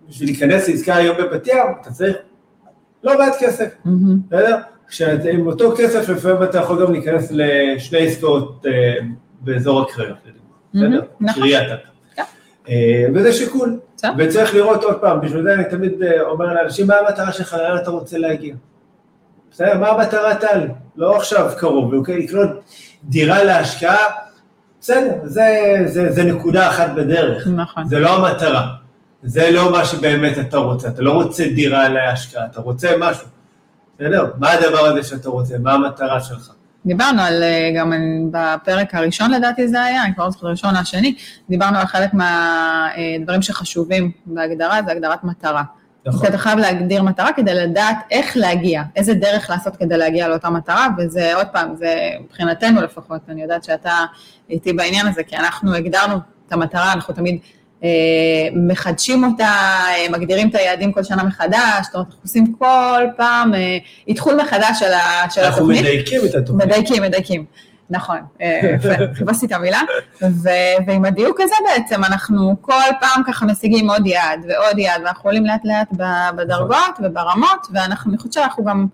בשביל 0.09 0.29
להיכנס 0.29 0.69
לעסקה 0.69 0.97
היום 0.97 1.17
בבת 1.19 1.47
ים, 1.47 1.57
אתה 1.81 1.91
צריך 1.91 2.17
לא 3.05 3.19
מעט 3.19 3.33
כסף, 3.41 3.69
בסדר? 4.31 4.57
עם 5.33 5.47
אותו 5.47 5.75
כסף 5.77 6.09
לפעמים 6.09 6.43
אתה 6.43 6.59
יכול 6.59 6.87
גם 6.87 6.93
להיכנס 6.93 7.29
לשני 7.31 8.07
עסקאות 8.07 8.67
אה, 8.67 8.73
באזור 9.41 9.83
הקריות, 9.83 10.17
בסדר? 10.79 11.03
נכון. 11.21 11.43
קריית 11.43 11.69
אה, 12.69 13.07
וזה 13.15 13.33
שיקול, 13.33 13.79
וצריך 14.19 14.55
לראות 14.55 14.85
עוד 14.85 15.01
פעם, 15.01 15.21
בשביל 15.21 15.43
זה 15.43 15.55
אני 15.55 15.65
תמיד 15.65 16.03
אה, 16.03 16.23
אומר 16.23 16.47
לאנשים, 16.55 16.87
מה 16.87 16.95
המטרה 16.97 17.33
שלך, 17.33 17.55
לאן 17.55 17.77
אתה 17.77 17.91
רוצה 17.91 18.19
להגיע? 18.19 18.55
בסדר, 19.51 19.79
מה 19.79 19.89
המטרה 19.89 20.35
טל? 20.35 20.69
לא 20.97 21.17
עכשיו 21.17 21.51
קרוב, 21.59 21.95
אוקיי? 21.95 22.19
לקנות 22.19 22.51
דירה 23.05 23.45
להשקעה, 23.45 24.07
בסדר, 24.81 25.15
זה, 25.25 25.77
זה, 25.87 26.13
זה 26.13 26.25
נקודה 26.25 26.69
אחת 26.69 26.91
בדרך. 26.97 27.47
נכון. 27.47 27.89
זה 27.89 27.99
לא 27.99 28.17
המטרה. 28.17 28.67
זה 29.23 29.51
לא 29.51 29.73
מה 29.73 29.85
שבאמת 29.85 30.39
אתה 30.39 30.57
רוצה, 30.57 30.89
אתה 30.89 31.03
לא 31.03 31.13
רוצה 31.13 31.45
דירה 31.55 31.89
להשקעה, 31.89 32.47
אתה 32.47 32.61
רוצה 32.61 32.95
משהו. 32.99 33.27
בסדר? 33.99 34.33
מה 34.39 34.51
הדבר 34.51 34.79
הזה 34.79 35.03
שאתה 35.03 35.29
רוצה? 35.29 35.59
מה 35.59 35.73
המטרה 35.73 36.21
שלך? 36.21 36.51
דיברנו 36.87 37.23
על, 37.23 37.43
אה, 37.43 37.71
גם 37.77 37.93
בפרק 38.31 38.95
הראשון 38.95 39.31
לדעתי 39.31 39.69
זה 39.69 39.83
היה, 39.83 40.05
אני 40.05 40.15
כבר 40.15 40.25
לא 40.25 40.31
זוכרת 40.31 40.49
הראשון 40.49 40.75
או 40.75 40.81
השני, 40.81 41.15
דיברנו 41.51 41.79
על 41.79 41.87
חלק 41.87 42.11
מהדברים 42.15 43.43
שחשובים 43.43 44.11
בהגדרה, 44.27 44.81
זה 44.87 44.93
הגדרת 44.93 45.25
מטרה. 45.25 45.63
נכון. 46.07 46.29
אתה 46.29 46.39
חייב 46.39 46.59
להגדיר 46.59 47.03
מטרה 47.03 47.33
כדי 47.33 47.55
לדעת 47.55 47.97
איך 48.11 48.37
להגיע, 48.37 48.83
איזה 48.97 49.15
דרך 49.15 49.51
לעשות 49.51 49.77
כדי 49.77 49.97
להגיע 49.97 50.29
לאותה 50.29 50.51
מטרה, 50.51 50.89
וזה 50.99 51.35
עוד 51.35 51.47
פעם, 51.47 51.77
זה 51.77 51.95
מבחינתנו 52.25 52.83
לפחות, 52.83 53.21
אני 53.29 53.43
יודעת 53.43 53.65
שאתה 53.65 54.05
איתי 54.51 54.73
בעניין 54.73 55.07
הזה, 55.07 55.23
כי 55.23 55.37
אנחנו 55.37 55.75
הגדרנו 55.75 56.17
את 56.47 56.53
המטרה, 56.53 56.93
אנחנו 56.93 57.15
תמיד 57.15 57.35
אה, 57.35 57.41
מחדשים 58.55 59.25
אותה, 59.25 59.45
אה, 59.45 60.07
מגדירים 60.11 60.49
את 60.49 60.55
היעדים 60.55 60.93
כל 60.93 61.03
שנה 61.03 61.25
מחדש, 61.25 61.85
זאת 61.85 61.95
אומרת, 61.95 62.07
אנחנו 62.07 62.21
עושים 62.23 62.55
כל 62.59 63.05
פעם 63.17 63.53
איתחול 64.09 64.41
אה, 64.41 64.45
מחדש 64.45 64.79
של, 64.79 64.93
התוכנית. 64.95 65.45
אנחנו 65.45 65.67
מדייקים 65.67 66.21
את 66.25 66.35
התוכנית. 66.35 66.67
מדייקים, 66.67 67.03
מדייקים. 67.03 67.45
נכון, 67.91 68.19
חיפשתי 69.15 69.47
את 69.47 69.53
המילה, 69.53 69.81
ועם 70.87 71.05
הדיוק 71.05 71.41
הזה 71.41 71.55
בעצם 71.69 72.05
אנחנו 72.05 72.57
כל 72.61 72.73
פעם 73.01 73.23
ככה 73.27 73.47
משיגים 73.47 73.91
עוד 73.91 74.07
יעד 74.07 74.41
ועוד 74.49 74.79
יעד, 74.79 75.01
ואנחנו 75.05 75.31
עולים 75.31 75.47
לאט 75.47 75.61
לאט 75.65 75.89
בדרגות 76.37 76.99
וברמות, 77.03 77.67
ואנחנו, 77.73 78.11
אני 78.11 78.19
חושבת 78.19 78.33
שאנחנו 78.33 78.65
גם 78.65 78.87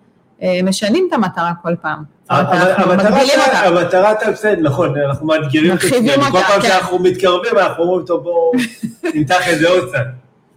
משנים 0.62 1.06
את 1.08 1.12
המטרה 1.12 1.52
כל 1.62 1.76
פעם. 1.82 2.14
המטרה 2.30 4.14
בסדר, 4.32 4.60
נכון, 4.60 4.98
אנחנו 4.98 5.26
מאתגרים 5.26 5.74
את 5.74 5.84
עצמנו, 5.84 6.22
כל 6.22 6.40
פעם 6.46 6.60
כן. 6.62 6.68
שאנחנו 6.68 6.98
מתקרבים 6.98 7.58
אנחנו 7.58 7.84
אומרים, 7.84 8.06
טוב 8.06 8.22
בואו 8.22 8.52
נמתח 9.14 9.48
את 9.52 9.58
זה 9.58 9.68
עוד 9.68 9.88
קצת. 9.88 10.04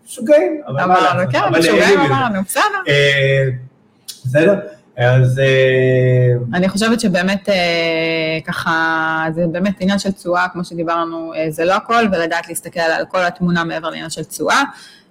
משוגעים, 0.07 0.61
אבל 0.67 0.85
מה 0.85 1.01
לעשות, 1.01 1.31
כן, 1.31 1.39
משוגעים 1.59 1.99
אמרנו, 1.99 2.43
בסדר. 2.43 2.63
אה, 2.87 3.43
בסדר? 4.25 4.59
אז... 4.97 5.39
אה, 5.39 6.57
אני 6.57 6.69
חושבת 6.69 6.99
שבאמת 6.99 7.49
אה, 7.49 7.55
ככה, 8.45 9.25
זה 9.35 9.45
באמת 9.51 9.75
עניין 9.79 9.99
של 9.99 10.11
תשואה, 10.11 10.47
כמו 10.53 10.65
שדיברנו, 10.65 11.33
זה 11.49 11.65
לא 11.65 11.73
הכל, 11.73 12.05
ולדעת 12.11 12.47
להסתכל 12.47 12.79
על 12.79 13.05
כל 13.05 13.23
התמונה 13.23 13.63
מעבר 13.63 13.89
לעניין 13.89 14.09
של 14.09 14.23
תשואה. 14.23 14.63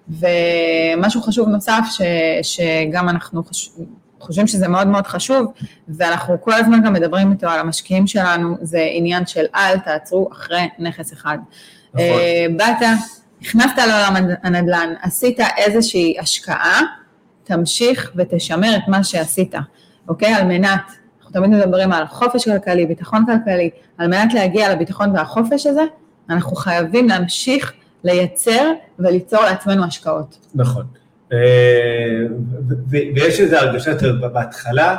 ומשהו 0.09 1.23
חשוב 1.23 1.49
נוסף, 1.49 1.83
שגם 2.43 3.09
אנחנו 3.09 3.45
חושבים, 3.45 3.87
חושבים 4.21 4.47
שזה 4.47 4.69
מאוד 4.69 4.87
מאוד 4.87 5.07
חשוב, 5.07 5.53
ואנחנו 5.89 6.41
כל 6.41 6.53
הזמן 6.53 6.83
גם 6.85 6.93
מדברים 6.93 7.33
איתו 7.33 7.49
על 7.49 7.61
המשקיעים 7.61 8.07
שלנו, 8.07 8.57
זה 8.61 8.89
עניין 8.93 9.27
של 9.27 9.45
אל 9.55 9.79
תעצרו 9.79 10.29
אחרי 10.33 10.69
נכס 10.79 11.13
אחד. 11.13 11.39
נכון. 11.95 12.05
אה, 12.05 12.47
באת, 12.57 12.87
נכנסת 13.43 13.79
לעולם 13.79 14.15
הנדל"ן, 14.43 14.95
עשית 15.03 15.41
איזושהי 15.57 16.17
השקעה, 16.21 16.81
תמשיך 17.45 18.13
ותשמר 18.17 18.77
את 18.77 18.89
מה 18.89 19.05
שעשית, 19.05 19.55
אוקיי? 20.09 20.35
על 20.35 20.45
מנת, 20.47 20.81
אנחנו 21.19 21.33
תמיד 21.33 21.51
מדברים 21.51 21.93
על 21.93 22.07
חופש 22.07 22.45
כלכלי, 22.45 22.87
ביטחון 22.87 23.25
כלכלי, 23.27 23.71
על 23.99 24.09
מנת 24.09 24.35
להגיע 24.35 24.75
לביטחון 24.75 25.11
והחופש 25.11 25.67
הזה, 25.67 25.83
אנחנו 26.31 26.57
חייבים 26.57 27.09
להמשיך 27.09 27.73
לייצר 28.05 28.73
וליצור 28.99 29.43
לעצמנו 29.43 29.85
השקעות. 29.85 30.39
נכון. 30.55 30.87
ויש 32.91 33.41
איזו 33.41 33.57
הרגשה, 33.57 33.93
בהתחלה, 34.33 34.97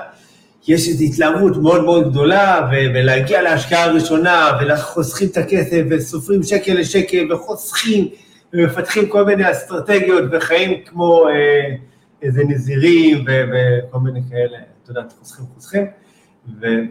יש 0.68 0.88
איזו 0.88 1.04
התלהבות 1.04 1.58
מאוד 1.58 1.84
מאוד 1.84 2.10
גדולה, 2.10 2.70
ולהגיע 2.72 3.42
להשקעה 3.42 3.84
הראשונה, 3.84 4.52
וחוסכים 4.62 5.28
את 5.28 5.38
הכסף, 5.38 5.82
וסופרים 5.90 6.44
שקל 6.44 6.74
לשקל, 6.74 7.34
וחוסכים, 7.34 8.08
ומפתחים 8.54 9.08
כל 9.10 9.26
מיני 9.26 9.52
אסטרטגיות, 9.52 10.24
וחיים 10.32 10.82
כמו 10.86 11.28
אה, 11.28 11.76
איזה 12.22 12.44
נזירים, 12.44 13.26
וכל 13.28 14.00
מיני 14.00 14.20
כאלה, 14.30 14.58
אתה 14.84 14.92
יודע, 14.92 15.02
חוסכים 15.20 15.46
חוסכים, 15.56 15.86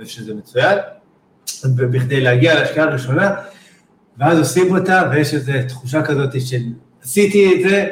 ושזה 0.00 0.34
מצוין, 0.34 0.78
ובכדי 1.64 2.20
להגיע 2.20 2.54
להשקעה 2.54 2.84
הראשונה, 2.84 3.34
ואז 4.18 4.38
עושים 4.38 4.76
אותה, 4.76 5.10
ויש 5.12 5.34
איזו 5.34 5.52
תחושה 5.68 6.02
כזאת 6.02 6.40
של 6.40 6.62
עשיתי 7.02 7.54
את 7.54 7.70
זה, 7.70 7.86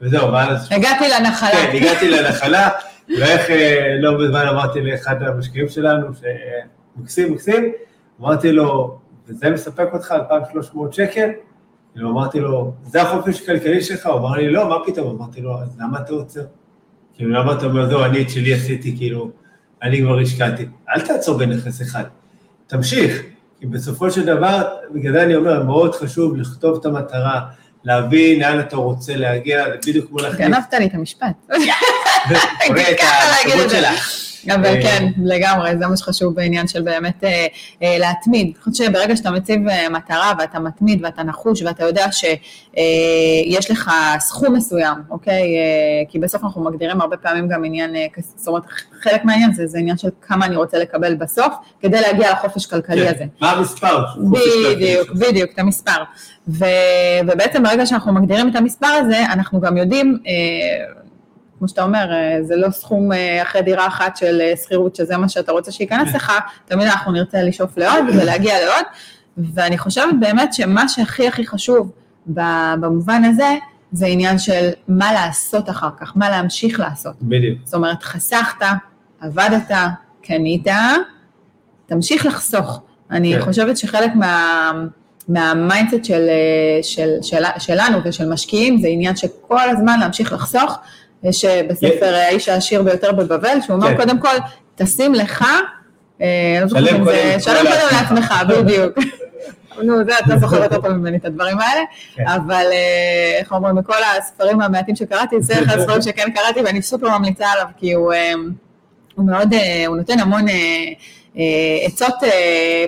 וזהו, 0.00 0.32
ואז... 0.32 0.68
הגעתי 0.72 1.04
לנחלה. 1.08 1.50
כן, 1.50 1.76
הגעתי 1.76 2.10
לנחלה, 2.10 2.68
ואיך 3.08 3.50
אה, 3.50 3.96
לא 4.00 4.18
בזמן 4.18 4.48
אמרתי 4.48 4.80
לאחד 4.80 5.22
המשקיעים 5.22 5.68
שלנו, 5.68 6.06
שמקסים, 6.14 7.32
מקסים, 7.32 7.72
אמרתי 8.20 8.52
לו, 8.52 8.98
וזה 9.26 9.50
מספק 9.50 9.88
אותך 9.92 10.12
2,300 10.12 10.94
שקל? 10.94 11.30
כאילו, 11.92 12.10
אמרתי 12.10 12.40
לו, 12.40 12.72
זה 12.84 13.02
החופש 13.02 13.42
הכלכלי 13.42 13.82
שלך? 13.82 14.06
הוא 14.06 14.18
אמר 14.18 14.32
לי, 14.32 14.50
לא, 14.50 14.68
מה 14.68 14.76
פתאום? 14.86 15.16
אמרתי 15.16 15.40
לו, 15.40 15.60
אז 15.62 15.76
למה 15.78 16.00
אתה 16.00 16.12
עוצר? 16.12 16.44
כאילו, 17.14 17.30
למה 17.30 17.52
אתה 17.52 17.66
אומר, 17.66 17.88
זהו, 17.88 18.04
אני 18.04 18.22
את 18.22 18.30
שלי 18.30 18.54
עשיתי, 18.54 18.96
כאילו, 18.96 19.30
אני 19.82 20.00
כבר 20.02 20.18
השקעתי. 20.18 20.66
אל 20.88 21.00
תעצור 21.00 21.38
בנכס 21.38 21.82
אחד, 21.82 22.04
תמשיך, 22.66 23.22
כי 23.60 23.66
בסופו 23.66 24.10
של 24.10 24.26
דבר, 24.26 24.62
בגלל 24.94 25.12
זה 25.12 25.22
אני 25.22 25.36
אומר, 25.36 25.62
מאוד 25.62 25.94
חשוב 25.94 26.36
לכתוב 26.36 26.78
את 26.80 26.86
המטרה, 26.86 27.40
להבין 27.86 28.40
לאן 28.40 28.60
אתה 28.60 28.76
רוצה 28.76 29.16
להגיע, 29.16 29.64
זה 29.64 29.76
בדיוק 29.86 30.08
כמו 30.08 30.18
להחליט. 30.18 30.40
גנבת 30.40 30.74
לי 30.74 30.86
את 30.86 30.94
המשפט. 30.94 31.26
וקורא 31.48 32.80
את 32.90 32.96
הכתובות 33.44 33.70
זה. 33.70 33.76
שלך. 33.80 34.25
אבל 34.54 34.64
אה, 34.64 34.82
כן, 34.82 35.08
לגמרי, 35.24 35.78
זה 35.78 35.86
מה 35.86 35.96
שחשוב 35.96 36.34
בעניין 36.34 36.68
של 36.68 36.82
באמת 36.82 37.24
אה, 37.24 37.46
אה, 37.82 37.96
להתמיד. 37.98 38.46
אני 38.46 38.54
חושבת 38.72 38.74
שברגע 38.74 39.16
שאתה 39.16 39.30
מציב 39.30 39.60
מטרה 39.90 40.32
ואתה 40.38 40.58
מתמיד 40.58 41.04
ואתה 41.04 41.22
נחוש 41.22 41.62
ואתה 41.62 41.84
יודע 41.84 42.06
שיש 42.12 43.70
לך 43.70 43.90
סכום 44.18 44.54
מסוים, 44.54 44.98
אוקיי? 45.10 45.42
כי 46.08 46.18
בסוף 46.18 46.44
אנחנו 46.44 46.64
מגדירים 46.64 47.00
הרבה 47.00 47.16
פעמים 47.16 47.48
גם 47.48 47.64
עניין, 47.64 47.94
זאת 48.36 48.48
אומרת, 48.48 48.62
חלק 49.02 49.24
מהעניין 49.24 49.52
זה, 49.52 49.66
זה 49.66 49.78
עניין 49.78 49.98
של 49.98 50.08
כמה 50.22 50.46
אני 50.46 50.56
רוצה 50.56 50.78
לקבל 50.78 51.14
בסוף, 51.14 51.54
כדי 51.80 52.00
להגיע 52.00 52.32
לחופש 52.32 52.66
כלכלי 52.66 53.06
כן. 53.06 53.14
הזה. 53.14 53.24
מה 53.40 53.50
המספר? 53.50 54.04
בדיוק. 54.30 55.10
בדיוק, 55.10 55.50
את 55.54 55.58
המספר. 55.58 56.02
ובעצם 56.48 57.62
ברגע 57.62 57.86
שאנחנו 57.86 58.12
מגדירים 58.12 58.48
את 58.48 58.56
המספר 58.56 58.86
הזה, 58.86 59.24
אנחנו 59.32 59.60
גם 59.60 59.76
יודעים, 59.76 60.18
כמו 61.58 61.68
שאתה 61.68 61.82
אומר, 61.82 62.12
אה, 62.12 62.42
זה 62.42 62.56
לא 62.56 62.70
סכום 62.70 63.12
אה, 63.12 63.42
אחרי 63.42 63.62
דירה 63.62 63.86
אחת 63.86 64.16
של 64.16 64.40
אה, 64.40 64.56
שכירות, 64.56 64.96
שזה 64.96 65.16
מה 65.16 65.28
שאתה 65.28 65.52
רוצה 65.52 65.72
שייכנס 65.72 66.14
לך, 66.14 66.32
תמיד 66.64 66.86
אנחנו 66.86 67.12
נרצה 67.12 67.42
לשאוף 67.42 67.78
לעוד 67.78 68.04
ולהגיע 68.08 68.54
לעוד, 68.64 68.84
ואני 69.54 69.78
חושבת 69.78 70.14
באמת 70.20 70.54
שמה 70.54 70.88
שהכי 70.88 71.28
הכי 71.28 71.46
חשוב 71.46 71.92
במובן 72.26 73.24
הזה, 73.24 73.54
זה 73.92 74.06
עניין 74.06 74.38
של 74.38 74.70
מה 74.88 75.12
לעשות 75.12 75.70
אחר 75.70 75.88
כך, 76.00 76.12
מה 76.16 76.30
להמשיך 76.30 76.80
לעשות. 76.80 77.14
בדיוק. 77.22 77.58
זאת 77.64 77.74
אומרת, 77.74 78.02
חסכת, 78.02 78.66
עבדת, 79.20 79.70
קנית, 80.22 80.66
תמשיך 81.86 82.26
לחסוך. 82.26 82.82
אני 83.10 83.34
כן. 83.34 83.40
חושבת 83.40 83.76
שחלק 83.76 84.14
מה, 84.14 84.72
מה 85.28 85.45
mindset 85.45 86.04
של, 86.04 86.28
של, 86.82 87.08
של, 87.22 87.42
שלנו 87.58 87.98
ושל 88.04 88.32
משקיעים 88.32 88.78
זה 88.78 88.88
עניין 88.88 89.16
שכל 89.16 89.70
הזמן 89.70 90.00
להמשיך 90.00 90.32
לחסוך. 90.32 90.78
יש 91.28 91.44
אה, 91.44 91.60
בספר 91.68 92.14
האיש 92.14 92.48
העשיר 92.48 92.82
ביותר 92.82 93.12
בבבל, 93.12 93.58
שהוא 93.60 93.76
אומר 93.76 93.88
כן. 93.88 93.96
קודם 93.96 94.20
כל, 94.20 94.36
תשים 94.74 95.14
לך, 95.14 95.44
אה, 96.20 96.58
לא 96.60 96.66
זוכרת 96.66 96.86
שלם 96.86 96.96
אם 96.96 97.04
קודם 97.04 97.16
זה, 97.16 97.40
שלם 97.40 97.56
קודם 97.56 98.00
לעצמך. 98.00 98.34
בדיוק. 98.48 98.98
נו, 99.82 100.04
זה 100.04 100.12
אתה 100.18 100.38
זוכר 100.38 100.62
יותר 100.62 100.80
טוב 100.80 100.88
ממני 100.88 101.16
את 101.16 101.24
הדברים 101.24 101.58
האלה, 101.58 101.80
כן. 102.14 102.26
אבל 102.28 102.64
אה, 102.72 103.38
איך 103.38 103.52
אומרים, 103.52 103.76
מכל 103.76 103.94
הספרים 104.18 104.60
המעטים 104.60 104.96
שקראתי, 104.96 105.42
זה 105.42 105.54
אחד 105.62 105.78
הספרים 105.78 106.02
שכן 106.06 106.30
קראתי 106.34 106.60
ואני 106.60 106.82
סופר 106.82 107.18
ממליצה 107.18 107.46
עליו, 107.48 107.66
כי 107.76 107.92
הוא, 107.92 108.12
הוא 109.14 109.26
מאוד, 109.26 109.54
הוא 109.86 109.96
נותן 109.96 110.20
המון 110.20 110.44
עצות 111.84 112.14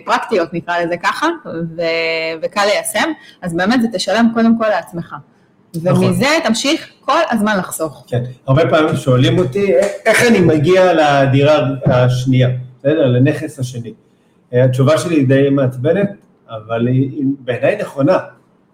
פרקטיות, 0.05 0.55
נקרא 0.55 0.79
לזה 0.79 0.97
ככה, 0.97 1.27
ו- 1.77 1.83
וקל 2.43 2.65
ליישם, 2.65 3.13
אז 3.43 3.55
באמת 3.55 3.83
זה 3.83 3.89
תשלם 3.93 4.31
קודם 4.35 4.59
כל 4.59 4.69
לעצמך. 4.69 5.15
נכון. 5.83 6.05
ומזה 6.05 6.27
תמשיך 6.45 6.89
כל 7.01 7.13
הזמן 7.31 7.57
לחסוך. 7.59 8.05
כן, 8.09 8.23
הרבה 8.47 8.69
פעמים 8.71 8.97
שואלים 8.97 9.39
אותי, 9.39 9.75
"א- 9.77 9.81
איך 10.07 10.23
אני 10.29 10.41
מגיע 10.41 10.93
לדירה 10.93 11.59
השנייה, 11.87 12.49
בסדר? 12.79 13.07
לנכס 13.07 13.59
השני. 13.59 13.93
אה, 14.55 14.65
התשובה 14.65 14.99
שלי 14.99 15.15
היא 15.17 15.29
די 15.29 15.51
מעצבנת, 15.51 16.11
אבל 16.51 16.87
היא 16.87 17.25
בעיניי 17.41 17.77
נכונה, 17.81 18.19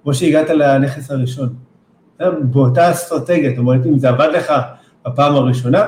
כמו 0.03 0.15
שהגעת 0.15 0.51
לנכס 0.51 1.11
הראשון. 1.11 1.49
בסדר? 2.19 2.31
באותה 2.43 2.91
אסטרטגיה, 2.91 3.51
זאת 3.51 3.59
אומרת, 3.59 3.87
אם 3.87 3.99
זה 3.99 4.09
עבד 4.09 4.29
לך 4.33 4.53
בפעם 5.07 5.35
הראשונה, 5.37 5.85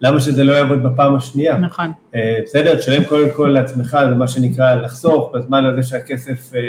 למה 0.00 0.20
שזה 0.20 0.44
לא 0.44 0.52
יעבוד 0.52 0.82
בפעם 0.82 1.14
השנייה? 1.16 1.56
נכון. 1.56 1.92
אה, 2.14 2.38
בסדר, 2.44 2.74
תשלם 2.74 3.04
קודם 3.04 3.30
כל 3.30 3.46
לעצמך, 3.48 3.98
זה 4.08 4.14
מה 4.14 4.28
שנקרא 4.28 4.74
לחסוך, 4.74 5.30
בזמן 5.34 5.64
הזה 5.64 5.82
שהכסף, 5.82 6.54
אה, 6.54 6.60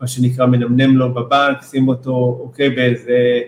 מה 0.00 0.06
שנקרא, 0.06 0.46
מנמנם 0.46 0.96
לו 0.96 1.14
בבנק, 1.14 1.62
שים 1.70 1.88
אותו, 1.88 2.38
אוקיי, 2.40 2.70
באיזה 2.70 3.40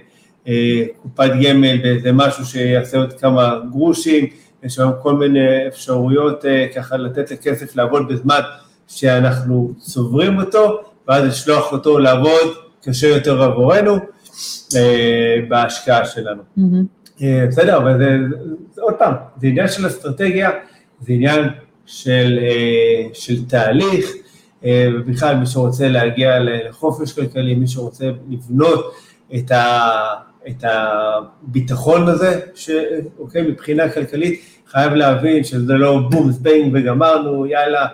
אה, 0.49 0.83
קופת 1.03 1.31
גמל, 1.43 1.83
באיזה 1.83 2.13
משהו 2.13 2.45
שיעשה 2.45 2.99
עוד 2.99 3.13
כמה 3.13 3.61
גרושים, 3.71 4.27
יש 4.63 4.79
היום 4.79 4.93
כל 5.03 5.15
מיני 5.15 5.69
אפשרויות 5.69 6.45
אה, 6.45 6.67
ככה 6.75 6.97
לתת 6.97 7.31
לכסף 7.31 7.77
לעבוד 7.77 8.09
בזמן 8.09 8.41
שאנחנו 8.89 9.73
צוברים 9.79 10.41
אותו, 10.41 10.81
ואז 11.09 11.25
לשלוח 11.25 11.73
אותו 11.73 11.99
לעבוד 11.99 12.55
קשה 12.85 13.09
יותר 13.09 13.43
עבורנו 13.43 13.95
אה, 14.77 15.37
בהשקעה 15.49 16.05
שלנו. 16.05 16.43
מהמם. 16.57 16.85
אה, 17.23 17.45
בסדר, 17.49 17.77
אבל 17.77 17.99
זה, 17.99 18.17
זה, 18.75 18.83
עוד 18.83 18.95
פעם, 18.99 19.15
זה 19.41 19.47
עניין 19.47 19.69
של 19.69 19.87
אסטרטגיה, 19.87 20.51
זה 21.01 21.13
עניין 21.13 21.49
של, 21.87 22.39
אה, 22.43 23.07
של 23.13 23.45
תהליך, 23.45 24.13
ובכלל 24.67 25.37
מי 25.37 25.47
שרוצה 25.47 25.89
להגיע 25.89 26.39
לחופש 26.41 27.13
כלכלי, 27.13 27.55
מי 27.55 27.67
שרוצה 27.67 28.11
לבנות 28.29 28.95
את, 29.37 29.51
ה, 29.51 29.91
את 30.49 30.65
הביטחון 30.65 32.09
הזה, 32.09 32.41
ש, 32.55 32.71
אוקיי, 33.19 33.43
מבחינה 33.43 33.89
כלכלית, 33.89 34.41
חייב 34.67 34.93
להבין 34.93 35.45
שזה 35.45 35.73
לא 35.73 35.99
בום, 36.11 36.33
זבנג 36.33 36.71
וגמרנו, 36.75 37.47
יאללה, 37.47 37.87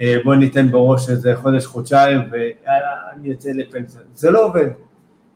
אה, 0.00 0.16
בוא 0.24 0.34
ניתן 0.34 0.70
בראש 0.70 1.10
איזה 1.10 1.36
חודש, 1.36 1.66
חודשיים, 1.66 2.20
ויאללה, 2.30 2.90
אני 3.12 3.28
יוצא 3.28 3.50
לפנסיה. 3.50 4.00
זה 4.14 4.30
לא 4.30 4.44
עובד. 4.44 4.66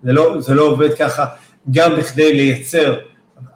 זה 0.03 0.13
לא, 0.13 0.41
זה 0.41 0.55
לא 0.55 0.63
עובד 0.63 0.95
ככה, 0.95 1.27
גם 1.71 1.97
בכדי 1.99 2.35
לייצר 2.35 2.99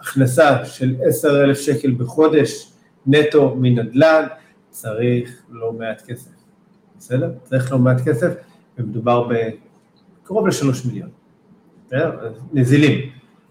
הכנסה 0.00 0.64
של 0.64 0.94
10,000 1.08 1.58
שקל 1.58 1.90
בחודש 1.90 2.72
נטו 3.06 3.56
מנדל"ן, 3.60 4.24
צריך 4.70 5.42
לא 5.50 5.72
מעט 5.72 6.02
כסף, 6.06 6.30
בסדר? 7.02 7.30
צריך 7.44 7.72
לא 7.72 7.78
מעט 7.78 8.00
כסף, 8.00 8.28
ומדובר 8.78 9.28
בקרוב 10.22 10.46
לשלוש 10.46 10.84
מיליון, 10.84 11.08
בסדר? 11.86 12.32
נזילים. 12.52 13.00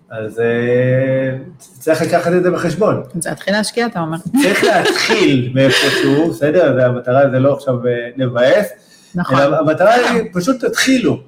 אז 0.10 0.40
אה, 0.40 1.38
צריך 1.58 2.02
לקחת 2.02 2.32
את 2.38 2.44
זה 2.44 2.52
בחשבון. 2.52 3.04
זה 3.20 3.30
להתחיל 3.30 3.54
להשקיע, 3.54 3.86
אתה 3.86 4.00
אומר. 4.00 4.18
צריך 4.42 4.64
להתחיל 4.64 5.52
מאיפשהו, 5.56 6.30
בסדר? 6.30 6.74
זה 6.80 6.86
המטרה 6.86 7.30
זה 7.32 7.40
לא 7.40 7.54
עכשיו 7.54 7.88
אה, 7.88 8.10
לבאס, 8.16 8.68
נכון. 9.16 9.38
אלא 9.38 9.58
המטרה 9.60 9.94
היא 9.94 10.24
פשוט 10.34 10.66
תתחילו. 10.66 11.22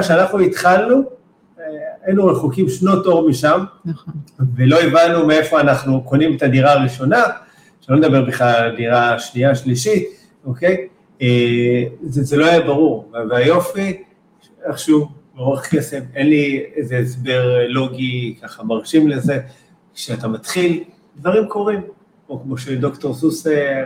כשאנחנו 0.00 0.38
התחלנו, 0.38 1.02
אה, 1.60 1.64
היינו 2.04 2.26
רחוקים 2.26 2.68
שנות 2.68 3.06
אור 3.06 3.28
משם, 3.28 3.64
נכון. 3.84 4.14
ולא 4.56 4.80
הבנו 4.80 5.26
מאיפה 5.26 5.60
אנחנו 5.60 6.04
קונים 6.04 6.36
את 6.36 6.42
הדירה 6.42 6.72
הראשונה, 6.72 7.22
שלא 7.80 7.96
נדבר 7.96 8.22
בכלל 8.22 8.54
על 8.54 8.76
דירה 8.76 9.18
שנייה, 9.18 9.54
שלישית, 9.54 10.08
אוקיי? 10.44 10.88
אה, 11.22 11.84
זה, 12.02 12.22
זה 12.22 12.36
לא 12.36 12.46
היה 12.46 12.60
ברור, 12.60 13.12
והיופי, 13.30 14.02
איכשהו, 14.66 15.08
לאורך 15.36 15.74
קסם, 15.74 16.00
אין 16.14 16.26
לי 16.26 16.64
איזה 16.76 16.98
הסבר 16.98 17.66
לוגי 17.68 18.34
ככה 18.42 18.62
מרשים 18.62 19.08
לזה, 19.08 19.40
כשאתה 19.94 20.28
מתחיל, 20.28 20.84
דברים 21.16 21.48
קורים, 21.48 21.80
או 22.28 22.42
כמו 22.42 22.58
שדוקטור 22.58 23.14
סוס 23.14 23.46
אה, 23.46 23.84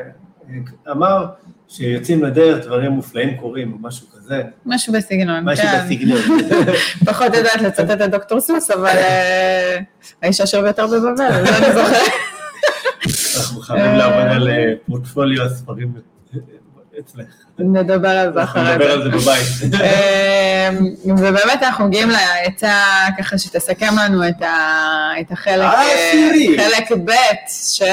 אמר, 0.90 1.26
שיוצאים 1.68 2.24
לדרך, 2.24 2.64
דברים 2.64 2.92
מופלאים 2.92 3.36
קורים, 3.36 3.72
או 3.72 3.78
משהו 3.78 4.06
כזה, 4.08 4.42
משהו 4.66 4.92
בסגנון. 4.92 5.44
משהו 5.44 5.66
כן. 5.66 5.84
בסגנון. 5.84 6.20
פחות 7.06 7.34
יודעת 7.34 7.62
לצטט 7.62 8.00
את 8.04 8.10
דוקטור 8.10 8.40
סוס, 8.40 8.70
אבל 8.70 8.86
אה, 8.86 9.78
האיש 10.22 10.40
העשיר 10.40 10.60
ביותר 10.62 10.86
בבבל, 10.86 11.16
זה 11.16 11.56
אני 11.58 11.74
זוכרת. 11.74 12.12
אנחנו 13.36 13.60
חייבים 13.60 13.94
לעבוד 13.94 14.32
על 14.32 14.48
אה, 14.48 14.72
פורטפוליו 14.86 15.44
הספרים 15.44 15.92
אצלך. 17.00 17.26
נדבר 17.58 18.08
על 18.08 18.32
זה 18.32 18.42
אחרי 18.42 18.64
זה. 18.64 18.74
נדבר 18.74 18.90
על 18.90 19.02
זה 19.02 19.08
בבית. 19.08 19.74
אמ, 19.74 20.86
ובאמת 21.18 21.62
אנחנו 21.62 21.86
מגיעים 21.86 22.08
לעצה 22.10 22.72
ככה 23.18 23.38
שתסכם 23.38 23.94
לנו 24.04 24.28
את, 24.28 25.32
החלק, 25.32 25.66
חלק 26.56 26.92
ב' 27.04 27.12
של 27.48 27.84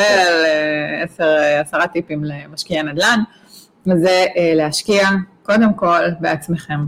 עשרה 1.62 1.88
טיפים 1.94 2.24
למשקיעי 2.24 2.84
נדל"ן, 2.84 3.20
וזה 3.88 4.26
להשקיע 4.56 5.10
קודם 5.44 5.74
כל 5.74 6.02
בעצמכם. 6.20 6.80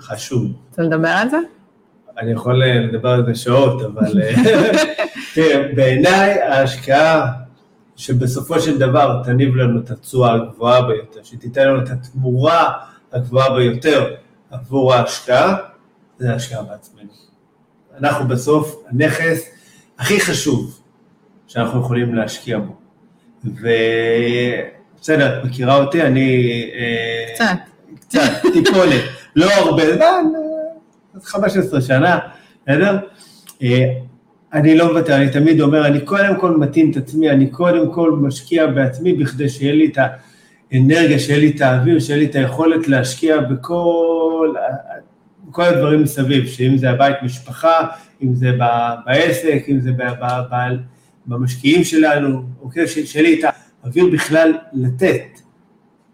חשוב. 0.00 0.42
רוצה 0.70 0.82
לדבר 0.82 1.08
על 1.08 1.28
זה? 1.30 1.38
אני 2.18 2.32
יכול 2.32 2.64
לדבר 2.64 3.08
על 3.08 3.26
זה 3.26 3.34
שעות, 3.34 3.82
אבל 3.82 4.22
תראה, 5.34 5.62
בעיניי 5.76 6.40
ההשקעה 6.42 7.45
שבסופו 7.96 8.60
של 8.60 8.78
דבר 8.78 9.22
תניב 9.24 9.56
לנו 9.56 9.80
את 9.80 9.90
התשואה 9.90 10.34
הגבוהה 10.34 10.82
ביותר, 10.82 11.22
שתיתן 11.22 11.68
לנו 11.68 11.82
את 11.82 11.90
התמורה 11.90 12.72
הגבוהה 13.12 13.54
ביותר 13.56 14.14
עבור 14.50 14.94
ההשקעה, 14.94 15.56
זה 16.18 16.32
ההשקעה 16.32 16.62
בעצמנו. 16.62 17.10
אנחנו 17.98 18.28
בסוף 18.28 18.82
הנכס 18.88 19.50
הכי 19.98 20.20
חשוב 20.20 20.80
שאנחנו 21.46 21.80
יכולים 21.80 22.14
להשקיע 22.14 22.58
בו. 22.58 22.76
ובסדר, 23.44 25.38
את 25.38 25.44
מכירה 25.44 25.76
אותי, 25.76 26.02
אני... 26.02 26.50
אה, 26.74 27.34
קצת. 27.34 27.56
קצת, 28.00 28.30
טיפונת, 28.52 29.02
לא 29.36 29.52
הרבה 29.52 29.94
זמן, 29.94 30.24
15 31.22 31.80
שנה, 31.80 32.18
בסדר? 32.66 32.98
אני 34.56 34.76
לא 34.76 34.92
מוותר, 34.92 35.16
אני 35.16 35.30
תמיד 35.30 35.60
אומר, 35.60 35.86
אני 35.86 36.00
קודם 36.00 36.40
כל 36.40 36.56
מתאים 36.56 36.90
את 36.90 36.96
עצמי, 36.96 37.30
אני 37.30 37.50
קודם 37.50 37.92
כל 37.92 38.10
משקיע 38.10 38.66
בעצמי 38.66 39.12
בכדי 39.12 39.48
שיהיה 39.48 39.72
לי 39.72 39.86
את 39.86 39.98
האנרגיה, 40.72 41.18
שיהיה 41.18 41.38
לי 41.38 41.52
את 41.56 41.60
האוויר, 41.60 42.00
שיהיה 42.00 42.18
לי 42.18 42.26
את 42.26 42.34
היכולת 42.34 42.88
להשקיע 42.88 43.40
בכל, 43.40 44.54
בכל 45.48 45.62
הדברים 45.62 46.02
מסביב, 46.02 46.46
שאם 46.46 46.78
זה 46.78 46.90
הבית 46.90 47.16
משפחה, 47.22 47.86
אם 48.22 48.34
זה 48.34 48.50
בעסק, 49.06 49.64
אם 49.68 49.80
זה 49.80 49.90
במשקיעים 51.26 51.84
שלנו, 51.84 52.42
אוקיי, 52.62 52.86
שיהיה 52.86 53.28
לי 53.28 53.40
את 53.40 53.54
האוויר 53.84 54.06
בכלל 54.12 54.52
לתת 54.72 55.40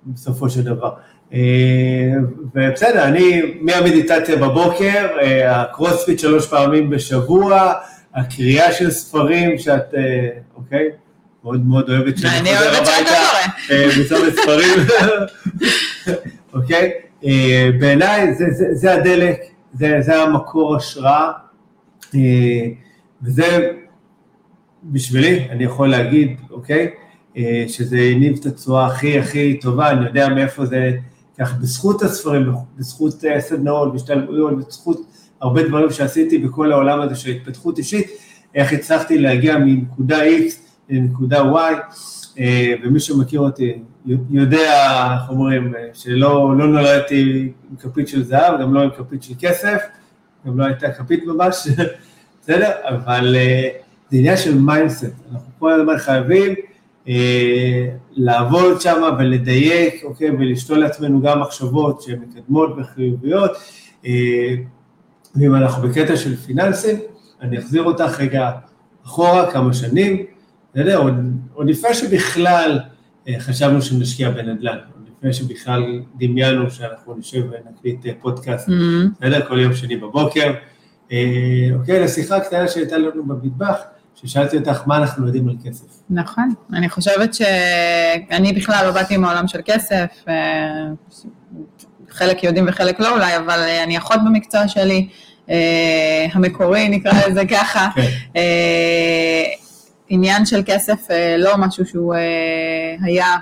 בסופו 0.07 0.51
של 0.51 0.63
דבר. 0.63 0.91
אה, 1.33 2.15
ובסדר, 2.55 3.05
אני 3.05 3.43
מהמדיטציה 3.61 4.37
בבוקר, 4.37 5.07
אה, 5.23 5.61
הקרוספיט 5.61 6.19
שלוש 6.19 6.47
פעמים 6.47 6.91
בשבוע, 6.91 7.73
הקריאה 8.15 8.73
של 8.73 8.91
ספרים 8.91 9.59
שאת, 9.59 9.95
אה, 9.95 10.29
אוקיי? 10.57 10.89
מאוד 11.45 11.67
מאוד 11.67 11.91
אוהבת 11.91 12.19
שאני 12.19 12.57
חוזר 12.57 12.83
הביתה 12.83 14.01
מצומת 14.01 14.33
ספרים, 14.35 14.79
אוקיי? 16.55 16.93
בעיניי 17.81 18.35
זה, 18.35 18.45
זה, 18.51 18.65
זה 18.73 18.95
הדלק, 18.95 19.41
זה, 19.73 19.97
זה 20.01 20.23
המקור 20.23 20.77
השראה, 20.77 21.31
וזה 23.23 23.71
בשבילי, 24.85 25.47
אני 25.51 25.65
יכול 25.65 25.89
להגיד, 25.89 26.37
אוקיי? 26.51 26.91
שזה 27.69 27.99
הניב 27.99 28.39
את 28.41 28.47
התשואה 28.47 28.87
הכי 28.87 29.19
הכי 29.19 29.61
טובה, 29.61 29.91
אני 29.91 30.07
יודע 30.07 30.29
מאיפה 30.29 30.67
זה 30.67 30.93
כך 31.39 31.55
בזכות 31.61 32.03
הספרים, 32.03 32.53
בזכות 32.77 33.25
אה, 33.25 33.41
סדנאות, 33.41 33.93
בהשתלמויות, 33.93 34.59
בזכות 34.59 35.01
הרבה 35.43 35.63
דברים 35.63 35.91
שעשיתי 35.91 36.39
בכל 36.39 36.73
העולם 36.73 37.01
הזה 37.01 37.15
של 37.15 37.31
התפתחות 37.31 37.79
אישית, 37.79 38.07
איך 38.55 38.73
הצלחתי 38.73 39.19
להגיע 39.19 39.59
מנקודה 39.59 40.25
X 40.25 40.53
לנקודה 40.91 41.43
Y, 41.43 41.75
אה, 42.39 42.75
ומי 42.85 43.01
שמכיר 43.01 43.41
אותי 43.41 43.79
יודע, 44.31 45.09
איך 45.15 45.31
אומרים, 45.31 45.75
אה, 45.75 45.81
שלא 45.95 46.55
לא 46.59 46.67
נולדתי 46.67 47.53
עם 47.71 47.77
כפית 47.77 48.09
של 48.09 48.25
זהב, 48.25 48.61
גם 48.61 48.75
לא 48.75 48.83
עם 48.83 48.91
כפית 48.91 49.23
של 49.23 49.35
כסף, 49.41 49.79
גם 50.47 50.61
לא 50.61 50.65
הייתה 50.65 50.93
כפית 50.93 51.25
ממש, 51.27 51.69
בסדר? 52.43 52.71
אבל 52.85 53.37
זה 54.11 54.19
עניין 54.19 54.37
של 54.37 54.59
mindset, 54.59 55.05
אנחנו 55.33 55.51
כל 55.59 55.73
הזמן 55.73 55.99
חייבים 55.99 56.55
אה, 57.09 57.89
לעבוד 58.13 58.81
שם 58.81 59.03
ולדייק, 59.19 60.05
אוקיי, 60.05 60.31
ולשתול 60.31 60.79
לעצמנו 60.79 61.23
גם 61.23 61.41
מחשבות 61.41 62.03
שהן 62.03 62.19
מקדמות 62.19 62.71
וחיוביות. 62.79 63.51
אה, 65.37 65.43
ואם 65.43 65.55
אנחנו 65.55 65.89
בקטע 65.89 66.17
של 66.17 66.37
פיננסים, 66.37 66.97
אני 67.41 67.59
אחזיר 67.59 67.83
אותך 67.83 68.21
רגע 68.21 68.51
אחורה 69.05 69.51
כמה 69.51 69.73
שנים, 69.73 70.27
בסדר? 70.75 70.97
עוד, 70.97 71.15
עוד 71.55 71.69
לפני 71.69 71.95
שבכלל 71.95 72.81
אה, 73.29 73.35
חשבנו 73.39 73.83
שנשקיע 73.83 74.31
בנדל"ן, 74.31 74.79
עוד 74.95 75.09
לפני 75.17 75.33
שבכלל 75.33 76.01
דמיינו 76.15 76.71
שאנחנו 76.71 77.15
נשב 77.19 77.43
ונקליט 77.51 78.07
פודקאסט, 78.21 78.69
mm-hmm. 78.69 79.21
בסדר? 79.21 79.49
כל 79.49 79.59
יום 79.59 79.75
שני 79.75 79.97
בבוקר. 79.97 80.53
אוקיי, 81.75 82.01
לשיחה 82.05 82.37
הקטנה 82.37 82.69
שהייתה 82.69 82.99
לנו 82.99 83.25
במטבח, 83.27 83.77
ששאלתי 84.15 84.57
אותך 84.57 84.83
מה 84.87 84.97
אנחנו 84.97 85.27
יודעים 85.27 85.49
על 85.49 85.57
כסף. 85.65 85.87
נכון, 86.11 86.49
אני 86.73 86.89
חושבת 86.89 87.35
שאני 87.35 88.53
בכלל 88.53 88.87
לא 88.87 88.93
באתי 88.93 89.17
מעולם 89.17 89.49
של 89.49 89.61
כסף, 89.65 90.07
אה, 90.29 90.89
חלק 92.13 92.45
יודעים 92.45 92.65
וחלק 92.69 93.01
לא 93.01 93.15
אולי, 93.15 93.37
אבל 93.37 93.59
אה, 93.59 93.83
אני 93.83 93.99
אחות 93.99 94.17
במקצוע 94.27 94.69
שלי, 94.69 95.09
אה, 95.51 96.27
המקורי 96.33 96.89
נקרא 96.89 97.13
לזה 97.29 97.47
ככה. 97.47 97.89
כן. 97.95 98.09
עניין 100.09 100.47
של 100.47 100.63
כסף 100.67 101.09
לא 101.39 101.57
משהו 101.57 101.87
שהוא 101.87 102.15
היה 103.05 103.37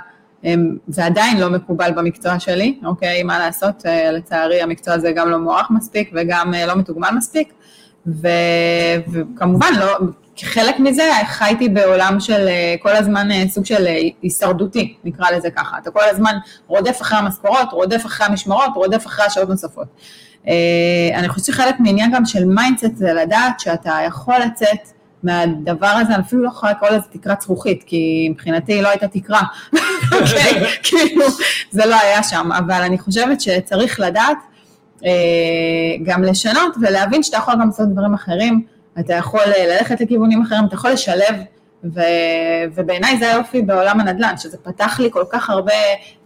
ועדיין 0.88 1.40
לא 1.40 1.50
מקובל 1.50 1.92
במקצוע 1.96 2.38
שלי, 2.38 2.78
אוקיי, 2.84 3.22
מה 3.22 3.38
לעשות, 3.38 3.82
לצערי 4.12 4.62
המקצוע 4.62 4.94
הזה 4.94 5.12
גם 5.12 5.30
לא 5.30 5.38
מוערך 5.38 5.70
מספיק 5.70 6.10
וגם 6.14 6.54
לא 6.66 6.76
מתוגמל 6.76 7.10
מספיק, 7.16 7.52
ו, 8.06 8.28
וכמובן 9.12 9.72
לא, 9.78 9.98
כחלק 10.36 10.78
מזה 10.78 11.10
חייתי 11.26 11.68
בעולם 11.68 12.20
של 12.20 12.48
אה, 12.48 12.74
כל 12.82 12.96
הזמן 12.96 13.30
אה, 13.30 13.44
סוג 13.48 13.64
של 13.64 13.86
אה, 13.86 13.98
הישרדותי, 14.22 14.94
נקרא 15.04 15.30
לזה 15.30 15.50
ככה. 15.50 15.78
אתה 15.78 15.90
כל 15.90 16.04
הזמן 16.10 16.36
רודף 16.66 16.98
אחרי 17.02 17.18
המשכורות, 17.18 17.72
רודף 17.72 18.06
אחרי 18.06 18.26
המשמרות, 18.26 18.70
רודף 18.74 19.06
אחרי 19.06 19.24
השעות 19.24 19.48
נוספות. 19.48 19.86
אני 21.14 21.28
חושבת 21.28 21.44
שחלק 21.44 21.74
מהעניין 21.80 22.12
גם 22.12 22.24
של 22.24 22.44
mindset 22.44 22.96
זה 22.96 23.12
לדעת 23.12 23.60
שאתה 23.60 23.98
יכול 24.06 24.34
לצאת 24.38 24.78
מהדבר 25.22 25.86
הזה, 25.86 26.14
אני 26.14 26.22
אפילו 26.22 26.42
לא 26.42 26.48
יכולה 26.48 26.72
לקרוא 26.72 26.90
לזה 26.90 27.06
תקרת 27.12 27.40
זכוכית, 27.40 27.82
כי 27.86 28.28
מבחינתי 28.30 28.82
לא 28.82 28.88
הייתה 28.88 29.08
תקרה, 29.08 29.40
אוקיי? 30.12 30.64
כאילו, 30.82 31.24
זה 31.70 31.86
לא 31.86 31.96
היה 32.02 32.22
שם, 32.22 32.52
אבל 32.52 32.82
אני 32.82 32.98
חושבת 32.98 33.40
שצריך 33.40 34.00
לדעת 34.00 34.38
גם 36.02 36.22
לשנות 36.22 36.76
ולהבין 36.80 37.22
שאתה 37.22 37.36
יכול 37.36 37.54
גם 37.54 37.66
לעשות 37.66 37.88
דברים 37.92 38.14
אחרים. 38.14 38.64
אתה 39.00 39.14
יכול 39.14 39.40
אה, 39.56 39.66
ללכת 39.66 40.00
לכיוונים 40.00 40.42
אחרים, 40.42 40.64
אתה 40.64 40.74
יכול 40.74 40.90
לשלב, 40.90 41.34
ו, 41.84 42.00
ובעיניי 42.74 43.18
זה 43.18 43.34
היופי 43.34 43.62
בעולם 43.62 44.00
הנדל"ן, 44.00 44.34
שזה 44.36 44.58
פתח 44.58 45.00
לי 45.00 45.08
כל 45.12 45.24
כך 45.30 45.50
הרבה 45.50 45.72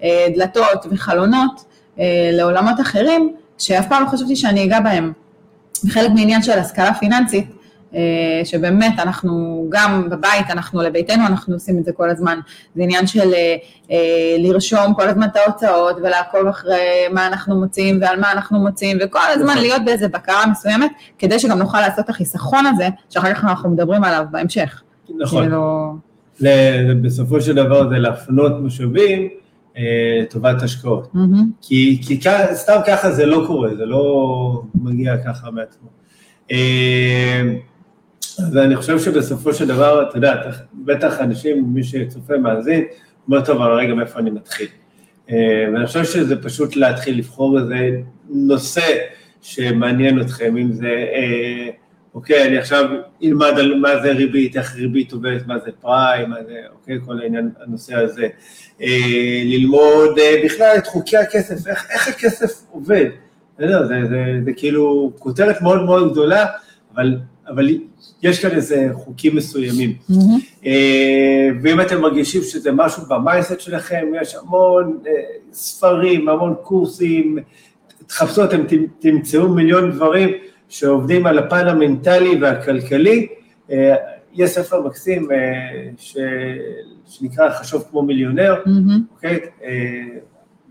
אה, 0.03 0.27
דלתות 0.35 0.87
וחלונות 0.91 1.65
אה, 1.99 2.31
לעולמות 2.33 2.81
אחרים, 2.81 3.37
שאף 3.59 3.89
פעם 3.89 4.03
לא 4.03 4.09
חשבתי 4.09 4.37
שאני 4.37 4.65
אגע 4.65 4.81
בהם. 4.81 5.13
וחלק 5.85 6.11
מעניין 6.11 6.43
של 6.43 6.59
השכלה 6.59 6.95
פיננסית, 6.95 7.47
שבאמת 8.45 8.99
אנחנו 8.99 9.67
גם 9.69 10.09
בבית, 10.11 10.51
אנחנו 10.51 10.83
לביתנו, 10.83 11.27
אנחנו 11.27 11.55
עושים 11.55 11.79
את 11.79 11.85
זה 11.85 11.93
כל 11.93 12.11
הזמן. 12.11 12.39
זה 12.77 12.83
עניין 12.83 13.07
של 13.07 13.35
אה, 13.35 13.57
אה, 13.91 14.37
לרשום 14.39 14.95
כל 14.95 15.09
הזמן 15.09 15.27
את 15.27 15.37
ההוצאות 15.37 15.97
ולעקוב 15.97 16.47
אחרי 16.47 17.05
מה 17.13 17.27
אנחנו 17.27 17.61
מוציאים 17.61 17.99
ועל 18.01 18.21
מה 18.21 18.33
אנחנו 18.33 18.59
מוציאים, 18.59 18.99
וכל 19.05 19.19
הזמן 19.33 19.45
נכון. 19.47 19.63
להיות 19.63 19.83
באיזה 19.85 20.09
בקרה 20.09 20.47
מסוימת, 20.47 20.91
כדי 21.19 21.39
שגם 21.39 21.59
נוכל 21.59 21.81
לעשות 21.81 22.05
את 22.05 22.11
החיסכון 22.11 22.67
הזה, 22.67 22.89
שאחר 23.11 23.35
כך 23.35 23.45
אנחנו 23.45 23.71
מדברים 23.71 24.05
עליו 24.05 24.25
בהמשך. 24.31 24.83
נכון. 25.19 25.43
כאילו... 25.43 25.95
בסופו 27.03 27.41
של 27.41 27.55
דבר 27.55 27.89
זה 27.89 27.99
להפנות 27.99 28.53
משאבים 28.61 29.29
לטובת 29.77 30.63
השקעות. 30.63 31.11
Mm-hmm. 31.15 31.19
כי, 31.61 32.01
כי 32.07 32.21
סתם 32.53 32.81
ככה 32.87 33.13
זה 33.13 33.27
לא 33.27 33.45
קורה, 33.47 33.77
זה 33.77 33.87
לא 33.87 34.63
מגיע 34.75 35.17
ככה 35.17 35.51
מעצמו. 35.51 35.89
ואני 38.53 38.77
חושב 38.77 38.99
שבסופו 38.99 39.55
של 39.55 39.69
דבר, 39.69 40.09
אתה 40.09 40.19
יודע, 40.19 40.35
בטח 40.75 41.21
אנשים, 41.21 41.65
מי 41.67 41.85
שצופה, 41.85 42.39
מאזין, 42.39 42.85
אומר, 43.29 43.45
טוב, 43.45 43.63
אבל 43.63 43.73
רגע, 43.73 43.95
מאיפה 43.95 44.19
אני 44.19 44.31
מתחיל? 44.31 44.67
אה, 45.31 45.65
ואני 45.73 45.87
חושב 45.87 46.05
שזה 46.05 46.43
פשוט 46.43 46.77
להתחיל 46.77 47.19
לבחור 47.19 47.59
איזה 47.59 47.91
נושא 48.29 48.97
שמעניין 49.43 50.21
אתכם, 50.21 50.57
אם 50.57 50.73
זה, 50.73 51.07
אה, 51.15 51.69
אוקיי, 52.15 52.49
אני 52.49 52.59
עכשיו 52.59 52.85
אלמד 53.23 53.53
על 53.59 53.75
מה 53.75 54.03
זה 54.03 54.13
ריבית, 54.13 54.57
איך 54.57 54.77
ריבית 54.77 55.13
עובדת, 55.13 55.47
מה 55.47 55.59
זה 55.59 55.71
פריים, 55.81 56.31
מה 56.31 56.37
זה, 56.47 56.61
אוקיי, 56.73 56.99
כל 57.07 57.21
העניין, 57.21 57.51
הנושא 57.61 57.95
הזה. 57.95 58.29
אה, 58.83 59.43
ללמוד 59.45 60.19
בכלל 60.45 60.75
את 60.79 60.87
חוקי 60.87 61.17
הכסף, 61.17 61.67
איך, 61.67 61.87
איך 61.91 62.09
הכסף 62.09 62.63
עובד. 62.71 63.07
זה, 63.59 63.67
זה, 63.89 63.95
זה, 64.09 64.25
זה 64.45 64.53
כאילו 64.57 65.13
כותרת 65.19 65.63
מאוד 65.63 65.85
מאוד 65.85 66.13
גדולה, 66.13 66.47
אבל 66.95 67.17
אבל 67.49 67.69
יש 68.23 68.43
כאן 68.43 68.51
איזה 68.51 68.89
חוקים 68.93 69.37
מסוימים. 69.37 69.93
ואם 71.63 71.81
אתם 71.81 72.01
מרגישים 72.01 72.43
שזה 72.43 72.73
משהו 72.73 73.03
ב 73.09 73.15
mindset 73.15 73.61
שלכם, 73.61 74.07
יש 74.23 74.35
המון 74.35 74.99
ספרים, 75.53 76.29
המון 76.29 76.55
קורסים, 76.63 77.39
תחפשו, 78.07 78.45
אתם 78.45 78.63
תמצאו 78.99 79.49
מיליון 79.49 79.91
דברים 79.91 80.29
שעובדים 80.69 81.27
על 81.27 81.39
הפן 81.39 81.69
המנטלי 81.69 82.39
והכלכלי. 82.41 83.27
יש 84.35 84.51
ספר 84.51 84.83
מקסים 84.83 85.29
ש... 85.97 86.17
שנקרא 87.07 87.51
חשוב 87.51 87.85
כמו 87.91 88.03
מיליונר, 88.03 88.55
אוקיי? 89.15 89.41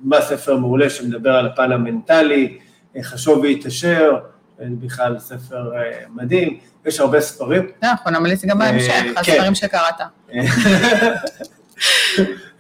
מה 0.03 0.21
ספר 0.21 0.57
מעולה 0.57 0.89
שמדבר 0.89 1.32
על 1.32 1.45
הפן 1.45 1.71
המנטלי, 1.71 2.57
חשוב 3.01 3.39
והתעשר, 3.39 4.15
בכלל 4.60 5.20
ספר 5.20 5.72
מדהים, 6.16 6.58
יש 6.86 6.99
הרבה 6.99 7.22
ספרים. 7.22 7.68
אנחנו 7.84 8.12
נמליץ 8.12 8.45
גם 8.45 8.60
בהמשך, 8.60 9.04
הספרים 9.18 9.56
שקראת. 9.56 9.95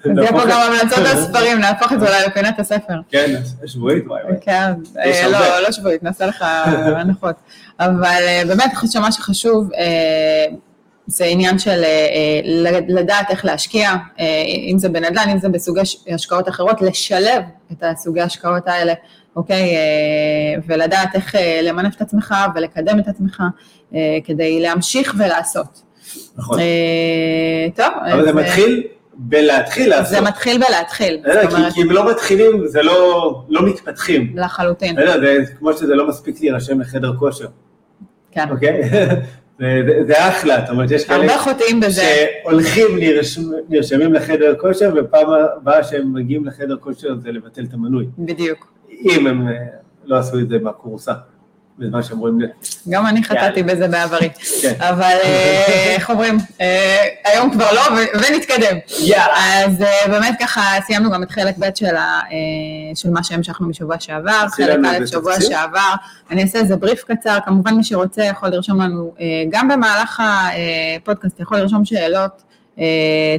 זה 0.03 0.21
יהיה 0.21 0.31
פה 0.31 0.41
גם 0.49 0.59
המלצות 0.61 1.05
הספרים, 1.05 1.59
נהפוך 1.59 1.93
את 1.93 1.99
זה 1.99 2.07
אולי 2.07 2.27
לפינת 2.27 2.59
הספר. 2.59 2.93
כן, 3.09 3.41
שבועית, 3.65 4.03
וואי 4.07 4.23
וואי. 4.23 4.35
כן, 4.41 4.71
לא, 5.31 5.59
לא 5.59 5.71
שבועית, 5.71 6.03
נעשה 6.03 6.25
לך 6.25 6.41
הנחות. 6.95 7.35
אבל 7.79 8.21
באמת, 8.47 8.65
אני 8.65 8.75
חושבת 8.75 8.91
שמה 8.91 9.11
שחשוב, 9.11 9.69
זה 11.07 11.25
עניין 11.25 11.59
של 11.59 11.83
לדעת 12.87 13.29
איך 13.29 13.45
להשקיע, 13.45 13.91
אם 14.71 14.75
זה 14.77 14.89
בנדל"ן, 14.89 15.29
אם 15.29 15.39
זה 15.39 15.49
בסוגי 15.49 15.81
השקעות 16.13 16.49
אחרות, 16.49 16.81
לשלב 16.81 17.43
את 17.71 17.83
הסוגי 17.83 18.21
ההשקעות 18.21 18.67
האלה, 18.67 18.93
אוקיי? 19.35 19.75
ולדעת 20.67 21.15
איך 21.15 21.35
למנף 21.63 21.95
את 21.95 22.01
עצמך 22.01 22.35
ולקדם 22.55 22.99
את 22.99 23.07
עצמך, 23.07 23.43
כדי 24.23 24.59
להמשיך 24.59 25.15
ולעשות. 25.17 25.81
נכון. 26.37 26.59
טוב. 27.75 27.85
אבל 28.13 28.25
זה 28.25 28.33
מתחיל 28.33 28.83
בלהתחיל 29.13 29.89
לעשות. 29.89 30.15
זה 30.15 30.21
מתחיל 30.21 30.61
בלהתחיל. 30.67 31.21
כי 31.73 31.81
אם 31.81 31.91
לא 31.91 32.11
מתחילים, 32.11 32.67
זה 32.67 32.81
לא 32.83 33.65
מתפתחים. 33.65 34.33
לחלוטין. 34.35 34.95
זה 34.95 35.53
כמו 35.59 35.73
שזה 35.73 35.95
לא 35.95 36.07
מספיק 36.07 36.41
להירשם 36.41 36.81
לחדר 36.81 37.13
כושר. 37.19 37.47
כן. 38.31 38.49
אוקיי? 38.49 38.81
זה 40.07 40.29
אחלה, 40.29 40.59
זאת 40.59 40.69
אומרת, 40.69 40.91
יש 40.91 41.05
כאלה 41.05 41.33
שהולכים 41.89 42.99
נרשמים 43.69 44.13
לחדר 44.13 44.55
כושר, 44.59 44.93
ופעם 44.95 45.27
הבאה 45.31 45.83
שהם 45.83 46.13
מגיעים 46.13 46.45
לחדר 46.45 46.77
כושר 46.79 47.15
זה 47.23 47.31
לבטל 47.31 47.63
את 47.63 47.73
המנוי. 47.73 48.05
בדיוק. 48.17 48.73
אם 49.03 49.27
הם 49.27 49.47
לא 50.05 50.17
עשו 50.17 50.39
את 50.39 50.49
זה 50.49 50.59
מהקורסה. 50.59 51.13
בזמן 51.79 52.03
שהם 52.03 52.19
רואים... 52.19 52.39
גם 52.89 53.07
אני 53.07 53.23
חטאתי 53.23 53.63
בזה 53.63 53.87
בעברי. 53.87 54.29
אבל 54.79 55.17
איך 55.95 56.09
אומרים, 56.09 56.37
היום 57.25 57.51
כבר 57.51 57.65
לא, 57.71 57.81
ונתקדם. 58.13 58.77
אז 59.35 59.83
באמת 60.07 60.35
ככה 60.39 60.61
סיימנו 60.85 61.11
גם 61.11 61.23
את 61.23 61.31
חלק 61.31 61.55
ב' 61.59 61.69
של 62.95 63.09
מה 63.09 63.23
שהמשכנו 63.23 63.67
משבוע 63.67 63.99
שעבר, 63.99 64.45
חלק 64.49 64.79
א' 64.85 65.05
שבוע 65.05 65.41
שעבר. 65.41 65.93
אני 66.31 66.41
אעשה 66.43 66.59
איזה 66.59 66.75
בריף 66.75 67.03
קצר, 67.03 67.37
כמובן 67.45 67.73
מי 67.73 67.83
שרוצה 67.83 68.23
יכול 68.23 68.49
לרשום 68.49 68.81
לנו, 68.81 69.13
גם 69.49 69.67
במהלך 69.67 70.23
הפודקאסט 70.97 71.39
יכול 71.39 71.57
לרשום 71.57 71.85
שאלות. 71.85 72.43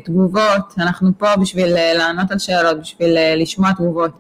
תגובות, 0.05 0.75
אנחנו 0.79 1.11
פה 1.19 1.37
בשביל 1.37 1.67
לענות 1.99 2.31
על 2.31 2.39
שאלות, 2.39 2.81
בשביל 2.81 3.17
לשמוע 3.37 3.73
תגובות, 3.73 4.11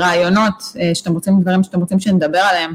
רעיונות 0.00 0.54
שאתם 0.94 1.12
רוצים, 1.12 1.40
דברים 1.40 1.62
שאתם 1.62 1.80
רוצים 1.80 2.00
שנדבר 2.00 2.38
עליהם, 2.38 2.72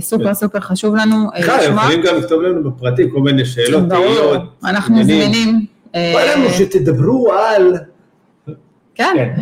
סופר 0.00 0.34
סופר 0.34 0.60
חשוב 0.60 0.96
לנו 0.96 1.28
לשמוע. 1.38 1.56
בכלל, 1.56 1.74
יכולים 1.74 2.02
גם 2.02 2.16
לכתוב 2.16 2.42
לנו 2.42 2.70
בפרטי 2.70 3.02
כל 3.12 3.20
מיני 3.20 3.44
שאלות, 3.44 3.88
תהיות, 3.88 4.42
אנחנו 4.64 5.04
זמינים. 5.04 5.66
בא 5.94 6.34
לנו 6.34 6.50
שתדברו 6.50 7.32
על... 7.32 7.76
כן. 8.94 9.34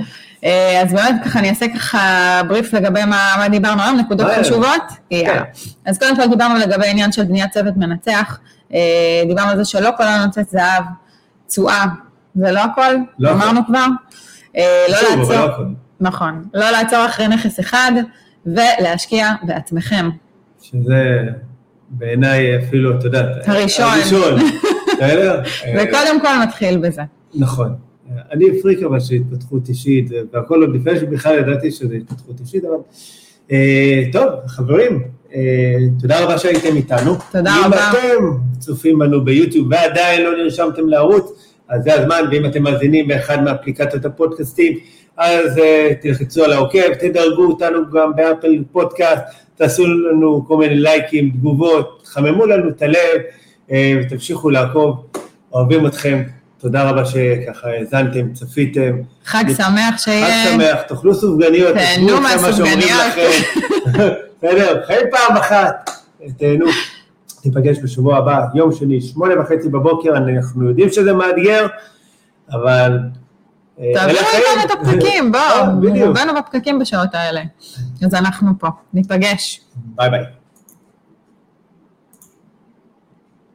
אז 0.83 0.93
באמת 0.93 1.15
ככה 1.25 1.39
אני 1.39 1.51
אעשה 1.51 1.67
ככה 1.75 2.41
בריף 2.49 2.73
לגבי 2.73 3.05
מה 3.05 3.47
דיברנו 3.51 3.83
היום, 3.83 3.97
נקודות 3.97 4.27
חשובות. 4.41 4.83
אז 5.87 5.99
קודם 5.99 6.17
כל 6.17 6.27
דיברנו 6.27 6.59
לגבי 6.59 6.87
עניין 6.87 7.13
של 7.13 7.25
בניית 7.25 7.53
צוות 7.53 7.77
מנצח. 7.77 8.39
דיברנו 9.27 9.51
על 9.51 9.57
זה 9.57 9.65
שלא 9.65 9.91
כל 9.97 10.05
הנוצאת 10.05 10.49
זהב, 10.49 10.85
תשואה, 11.47 11.85
זה 12.35 12.53
לא 12.53 12.61
הכל, 12.61 12.95
אמרנו 13.31 13.61
כבר. 13.67 13.87
לא 14.89 15.17
לעצור, 15.17 15.65
נכון, 16.01 16.45
לא 16.55 16.71
לעצור 16.71 17.07
אחרי 17.07 17.29
נכס 17.29 17.61
אחד 17.61 17.93
ולהשקיע 18.47 19.29
בעצמכם. 19.43 20.09
שזה 20.63 21.21
בעיניי 21.91 22.59
אפילו, 22.59 22.99
את 22.99 23.05
יודעת, 23.05 23.49
הראשון. 23.49 23.87
הראשון, 23.87 24.35
בסדר? 24.97 25.43
וקודם 25.77 26.21
כל 26.21 26.43
מתחיל 26.47 26.79
בזה. 26.79 27.03
נכון. 27.35 27.75
אני 28.33 28.63
פריק 28.63 28.83
אבל 28.83 29.01
של 29.01 29.15
התפתחות 29.15 29.69
אישית, 29.69 30.11
והכל 30.33 30.63
עוד 30.63 30.75
לפני 30.75 31.01
שבכלל 31.01 31.39
ידעתי 31.39 31.71
שזה 31.71 31.95
התפתחות 31.95 32.41
אישית, 32.41 32.65
אבל 32.65 32.77
טוב, 34.13 34.29
חברים, 34.47 35.03
תודה 36.01 36.25
רבה 36.25 36.39
שהייתם 36.39 36.77
איתנו. 36.77 37.15
תודה 37.33 37.55
רבה. 37.67 37.77
אם 37.77 37.97
אתם 37.99 38.25
צופים 38.59 38.99
בנו 38.99 39.25
ביוטיוב 39.25 39.69
ועדיין 39.71 40.23
לא 40.23 40.37
נרשמתם 40.37 40.89
לערוץ, 40.89 41.55
אז 41.69 41.85
זה 41.85 41.95
הזמן, 41.95 42.25
ואם 42.31 42.47
אתם 42.47 42.63
מאזינים 42.63 43.09
באחד 43.09 43.43
מאפליקציות 43.43 44.05
הפודקאסטים, 44.05 44.79
אז 45.17 45.61
תלחצו 46.01 46.45
על 46.45 46.53
העוקב, 46.53 46.95
תדרגו 46.95 47.45
אותנו 47.45 47.79
גם 47.93 48.13
באפל 48.17 48.63
פודקאסט, 48.73 49.23
תעשו 49.57 49.87
לנו 49.87 50.45
כל 50.49 50.57
מיני 50.57 50.77
לייקים, 50.77 51.31
תגובות, 51.31 52.03
חממו 52.05 52.47
לנו 52.47 52.69
את 52.69 52.83
הלב, 52.83 53.21
ותמשיכו 54.03 54.51
לעקוב, 54.51 55.07
אוהבים 55.53 55.87
אתכם. 55.87 56.23
תודה 56.59 56.91
רבה 56.91 57.05
שככה 57.05 57.69
האזנתם, 57.69 58.33
צפיתם. 58.33 58.93
חג 59.25 59.45
שמח 59.57 59.99
שיהיה. 59.99 60.45
חג 60.45 60.51
שמח, 60.53 60.83
תאכלו 60.83 61.15
סופגניות, 61.15 61.75
תהנו 61.75 62.21
מהסופגניות. 62.21 63.13
בסדר, 64.43 64.83
חיים 64.87 65.07
פעם 65.11 65.37
אחת, 65.37 65.91
תהנו. 66.37 66.67
ניפגש 67.45 67.79
בשבוע 67.83 68.17
הבא, 68.17 68.45
יום 68.55 68.73
שני, 68.73 69.01
שמונה 69.01 69.41
וחצי 69.41 69.69
בבוקר, 69.69 70.17
אנחנו 70.17 70.69
יודעים 70.69 70.89
שזה 70.93 71.13
מאתגר, 71.13 71.67
אבל... 72.53 72.99
תעבירו 73.95 74.27
איתנו 74.35 74.65
את 74.65 74.71
הפקקים, 74.71 75.33
בואו, 75.33 76.07
רובנו 76.07 76.33
בפקקים 76.35 76.79
בשעות 76.79 77.09
האלה. 77.13 77.41
אז 78.07 78.15
אנחנו 78.15 78.51
פה, 78.59 78.69
ניפגש. 78.95 79.61
ביי 79.77 80.11
ביי. 80.11 80.38